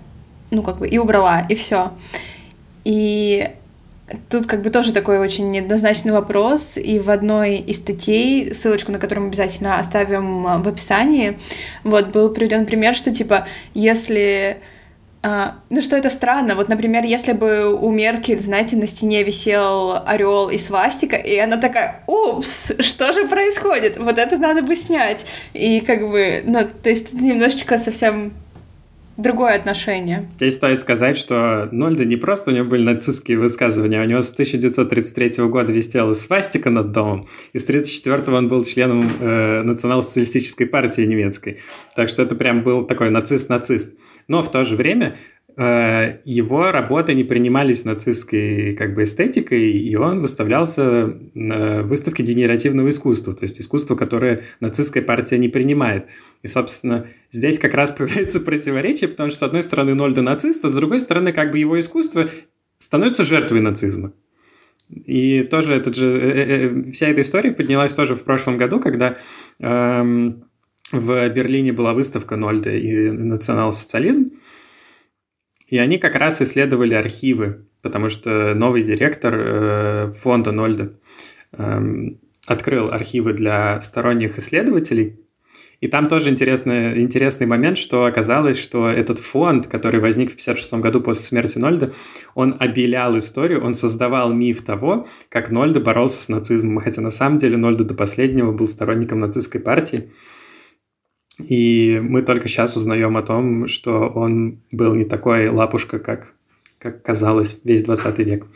ну, 0.51 0.63
как 0.63 0.79
бы, 0.79 0.89
и 0.89 0.99
убрала, 0.99 1.47
и 1.49 1.55
все. 1.55 1.93
И 2.85 3.49
Тут 4.29 4.47
как 4.47 4.61
бы 4.61 4.69
тоже 4.69 4.93
такой 4.93 5.19
очень 5.19 5.51
неоднозначный 5.51 6.13
вопрос, 6.13 6.77
и 6.77 6.99
в 6.99 7.09
одной 7.09 7.57
из 7.57 7.77
статей, 7.77 8.55
ссылочку 8.55 8.93
на 8.93 8.99
которую 8.99 9.25
мы 9.25 9.29
обязательно 9.31 9.79
оставим 9.79 10.43
в 10.63 10.69
описании, 10.69 11.39
вот 11.85 12.09
был 12.09 12.29
приведен 12.29 12.67
пример, 12.67 12.95
что 12.95 13.15
типа, 13.15 13.47
если 13.73 14.59
а, 15.27 15.55
ну 15.71 15.81
что 15.81 15.97
это 15.97 16.11
странно. 16.11 16.55
Вот, 16.55 16.69
например, 16.69 17.03
если 17.03 17.33
бы 17.33 17.75
у 17.75 17.91
Меркель, 17.91 18.39
знаете, 18.39 18.77
на 18.77 18.87
стене 18.87 19.23
висел 19.23 20.03
орел 20.07 20.51
и 20.51 20.59
свастика, 20.59 21.17
и 21.17 21.39
она 21.39 21.57
такая, 21.57 22.03
упс, 22.07 22.73
что 22.79 23.11
же 23.15 23.27
происходит? 23.27 23.97
Вот 23.97 24.19
это 24.19 24.37
надо 24.37 24.61
бы 24.61 24.77
снять. 24.77 25.25
И 25.55 25.81
как 25.81 26.01
бы, 26.11 26.43
ну, 26.45 26.69
то 26.83 26.91
есть 26.91 27.15
это 27.15 27.25
немножечко 27.25 27.79
совсем 27.79 28.35
другое 29.17 29.55
отношение. 29.57 30.29
Здесь 30.37 30.55
стоит 30.55 30.81
сказать, 30.81 31.17
что 31.17 31.69
Нольда 31.71 32.05
не 32.05 32.17
просто 32.17 32.51
у 32.51 32.55
него 32.55 32.67
были 32.67 32.83
нацистские 32.83 33.39
высказывания, 33.39 34.03
у 34.03 34.07
него 34.07 34.21
с 34.21 34.33
1933 34.33 35.45
года 35.47 35.73
висела 35.73 36.13
свастика 36.13 36.71
над 36.71 36.93
домом, 36.93 37.27
и 37.53 37.59
с 37.59 37.65
1934 37.65 38.37
он 38.37 38.49
был 38.49 38.65
членом 38.65 39.11
э, 39.21 39.63
национал-социалистической 39.63 40.67
партии 40.67 41.03
немецкой. 41.03 41.59
Так 41.95 42.09
что 42.09 42.23
это 42.23 42.35
прям 42.35 42.63
был 42.63 42.85
такой 42.85 43.11
нацист-нацист. 43.11 43.99
Но 44.27 44.43
в 44.43 44.51
то 44.51 44.65
же 44.65 44.77
время 44.77 45.17
его 45.57 46.73
работы 46.73 47.15
не 47.15 47.23
принимались 47.23 47.85
нацистской 47.85 48.75
как 48.75 48.95
бы 48.95 49.05
эстетикой, 49.05 49.71
и 49.71 49.95
он 49.95 50.21
выставлялся 50.21 51.17
на 51.35 51.83
выставке 51.83 52.25
генеративного 52.25 52.91
искусства, 52.91 53.35
то 53.35 53.45
есть 53.45 53.61
искусство, 53.61 53.95
которое 53.95 54.43
нацистская 54.59 55.03
партия 55.03 55.39
не 55.39 55.49
принимает. 55.49 56.09
И, 56.43 56.49
собственно, 56.49 57.07
здесь 57.31 57.61
как 57.61 57.75
раз 57.75 57.91
появляется 57.97 58.41
противоречие, 58.41 59.09
потому 59.09 59.31
что, 59.31 59.39
с 59.39 59.43
одной 59.45 59.63
стороны, 59.63 59.95
Нольда 59.95 60.23
нацист, 60.23 60.65
а 60.65 60.69
с 60.69 60.75
другой 60.75 60.99
стороны, 60.99 61.33
как 61.33 61.53
бы 61.53 61.59
его 61.59 61.79
искусство 61.79 62.29
становится 62.79 63.23
жертвой 63.23 63.61
нацизма. 63.61 64.13
И 64.91 65.45
тоже 65.45 65.75
этот 65.75 65.97
же, 65.97 66.07
э, 66.07 66.67
э, 66.67 66.91
вся 66.91 67.09
эта 67.09 67.23
история 67.23 67.53
поднялась 67.53 67.93
тоже 67.93 68.15
в 68.15 68.25
прошлом 68.25 68.59
году, 68.59 68.81
когда 68.81 69.17
эм, 69.61 70.45
в 70.93 71.29
Берлине 71.31 71.73
была 71.73 71.95
выставка 71.95 72.37
Нольда 72.37 72.73
и 72.73 73.11
национал-социализм, 73.11 74.33
и 75.75 75.79
они 75.79 75.99
как 75.99 76.15
раз 76.15 76.41
исследовали 76.41 76.95
архивы, 76.95 77.67
потому 77.83 78.09
что 78.09 78.55
новый 78.55 78.85
директор 78.85 79.35
э, 79.37 80.13
фонда 80.13 80.53
Нольда 80.53 80.91
э, 81.51 81.81
открыл 82.47 82.93
архивы 82.93 83.33
для 83.33 83.81
сторонних 83.81 84.39
исследователей. 84.39 85.19
И 85.81 85.89
там 85.89 86.07
тоже 86.07 86.31
интересный, 86.31 87.03
интересный 87.03 87.49
момент, 87.49 87.77
что 87.77 88.05
оказалось, 88.05 88.57
что 88.57 88.89
этот 88.89 89.19
фонд, 89.19 89.67
который 89.67 89.99
возник 89.99 90.31
в 90.31 90.35
1956 90.35 90.75
году 90.75 91.01
после 91.01 91.25
смерти 91.25 91.59
Нольда, 91.59 91.91
он 92.37 92.55
обелял 92.61 93.19
историю, 93.19 93.65
он 93.65 93.75
создавал 93.75 94.33
миф 94.33 94.63
того, 94.63 95.09
как 95.29 95.51
Нольда 95.51 95.81
боролся 95.81 96.23
с 96.23 96.29
нацизмом, 96.29 96.79
хотя 96.79 97.01
на 97.01 97.11
самом 97.11 97.39
деле 97.39 97.57
Нольда 97.57 97.83
до 97.83 97.95
последнего 97.95 98.53
был 98.53 98.69
сторонником 98.69 99.19
нацистской 99.19 99.61
партии. 99.61 100.09
И 101.39 102.01
мы 102.03 102.23
только 102.23 102.49
сейчас 102.49 102.77
узнаем 102.77 103.17
о 103.17 103.23
том, 103.23 103.67
что 103.67 104.09
он 104.09 104.61
был 104.71 104.95
не 104.95 105.05
такой 105.05 105.49
лапушка, 105.49 105.99
как, 105.99 106.35
как 106.79 107.03
казалось 107.03 107.61
весь 107.65 107.83
20 107.83 108.19
век. 108.21 108.47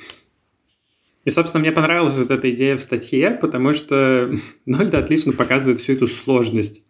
И, 1.24 1.30
собственно, 1.30 1.60
мне 1.60 1.72
понравилась 1.72 2.16
вот 2.16 2.30
эта 2.30 2.50
идея 2.50 2.76
в 2.76 2.80
статье, 2.80 3.32
потому 3.32 3.74
что 3.74 4.32
Нольда 4.66 5.00
отлично 5.00 5.32
показывает 5.32 5.80
всю 5.80 5.94
эту 5.94 6.06
сложность 6.06 6.82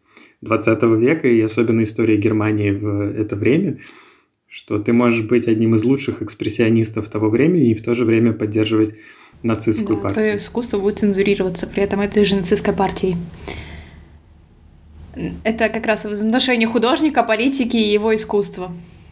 20 0.42 0.82
века 1.00 1.26
и 1.26 1.40
особенно 1.40 1.82
истории 1.82 2.16
Германии 2.16 2.70
в 2.70 2.86
это 3.16 3.34
время, 3.34 3.78
что 4.46 4.78
ты 4.78 4.92
можешь 4.92 5.26
быть 5.26 5.48
одним 5.48 5.74
из 5.74 5.84
лучших 5.84 6.22
экспрессионистов 6.22 7.08
того 7.08 7.30
времени 7.30 7.70
и 7.70 7.74
в 7.74 7.82
то 7.82 7.94
же 7.94 8.04
время 8.04 8.32
поддерживать 8.32 8.94
нацистскую 9.42 9.96
да, 9.96 10.02
партию. 10.02 10.22
Твое 10.22 10.36
искусство 10.36 10.78
будет 10.78 10.98
цензурироваться 10.98 11.66
при 11.66 11.82
этом 11.82 12.00
этой 12.00 12.24
же 12.24 12.36
нацистской 12.36 12.74
партией. 12.74 13.16
Это 15.44 15.68
как 15.68 15.86
раз 15.86 16.04
взаимоотношение 16.04 16.68
художника, 16.68 17.22
политики 17.22 17.76
и 17.76 17.92
его 17.92 18.14
искусства. 18.14 18.70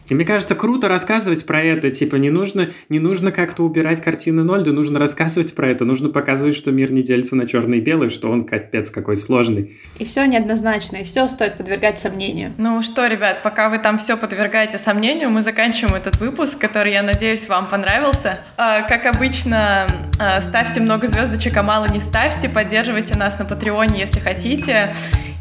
И 0.09 0.15
мне 0.15 0.25
кажется, 0.25 0.55
круто 0.55 0.87
рассказывать 0.87 1.45
про 1.45 1.61
это. 1.61 1.89
Типа, 1.89 2.15
не 2.15 2.29
нужно, 2.29 2.69
не 2.89 2.99
нужно 2.99 3.31
как-то 3.31 3.63
убирать 3.63 4.01
картины 4.01 4.43
Нольда, 4.43 4.71
нужно 4.71 4.99
рассказывать 4.99 5.53
про 5.53 5.69
это. 5.69 5.83
Нужно 5.85 6.09
показывать, 6.09 6.55
что 6.55 6.71
мир 6.71 6.91
не 6.91 7.01
делится 7.01 7.35
на 7.35 7.45
черный 7.45 7.79
и 7.79 7.81
белый, 7.81 8.09
что 8.09 8.29
он 8.29 8.45
капец 8.45 8.89
какой 8.89 9.17
сложный. 9.17 9.77
И 9.99 10.05
все 10.05 10.25
неоднозначно, 10.25 10.97
и 10.97 11.03
все 11.03 11.27
стоит 11.27 11.57
подвергать 11.57 11.99
сомнению. 11.99 12.53
Ну 12.57 12.81
что, 12.83 13.07
ребят, 13.07 13.43
пока 13.43 13.69
вы 13.69 13.79
там 13.79 13.97
все 13.97 14.15
подвергаете 14.15 14.79
сомнению, 14.79 15.29
мы 15.29 15.41
заканчиваем 15.41 15.95
этот 15.95 16.17
выпуск, 16.19 16.57
который, 16.57 16.93
я 16.93 17.03
надеюсь, 17.03 17.47
вам 17.49 17.67
понравился. 17.67 18.39
А, 18.55 18.83
как 18.83 19.05
обычно, 19.05 19.87
а, 20.19 20.41
ставьте 20.41 20.79
много 20.79 21.07
звездочек, 21.07 21.57
а 21.57 21.63
мало 21.63 21.87
не 21.91 21.99
ставьте. 21.99 22.47
Поддерживайте 22.47 23.15
нас 23.17 23.37
на 23.37 23.45
Патреоне, 23.45 23.99
если 23.99 24.19
хотите. 24.19 24.93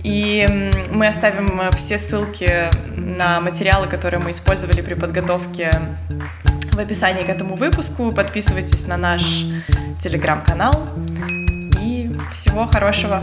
И 0.02 0.46
мы 0.90 1.08
оставим 1.08 1.60
все 1.76 1.98
ссылки 1.98 2.70
на 2.96 3.40
материалы, 3.40 3.86
которые 3.86 4.20
мы 4.20 4.30
использовали 4.30 4.80
при 4.80 4.94
подготовке 4.94 5.70
в 6.72 6.78
описании 6.78 7.22
к 7.22 7.28
этому 7.28 7.56
выпуску. 7.56 8.12
Подписывайтесь 8.12 8.86
на 8.86 8.96
наш 8.96 9.22
телеграм-канал. 10.02 10.88
И 11.80 12.10
всего 12.32 12.66
хорошего. 12.66 13.22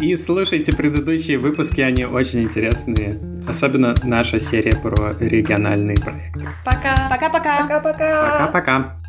И 0.00 0.14
слушайте 0.14 0.74
предыдущие 0.74 1.38
выпуски, 1.38 1.80
они 1.82 2.04
очень 2.04 2.44
интересные. 2.44 3.18
Особенно 3.46 3.94
наша 4.02 4.40
серия 4.40 4.74
про 4.74 5.14
региональные 5.18 5.96
проекты. 5.96 6.48
Пока. 6.64 7.08
Пока-пока. 7.10 7.62
Пока-пока. 7.62 8.30
Пока-пока. 8.30 8.99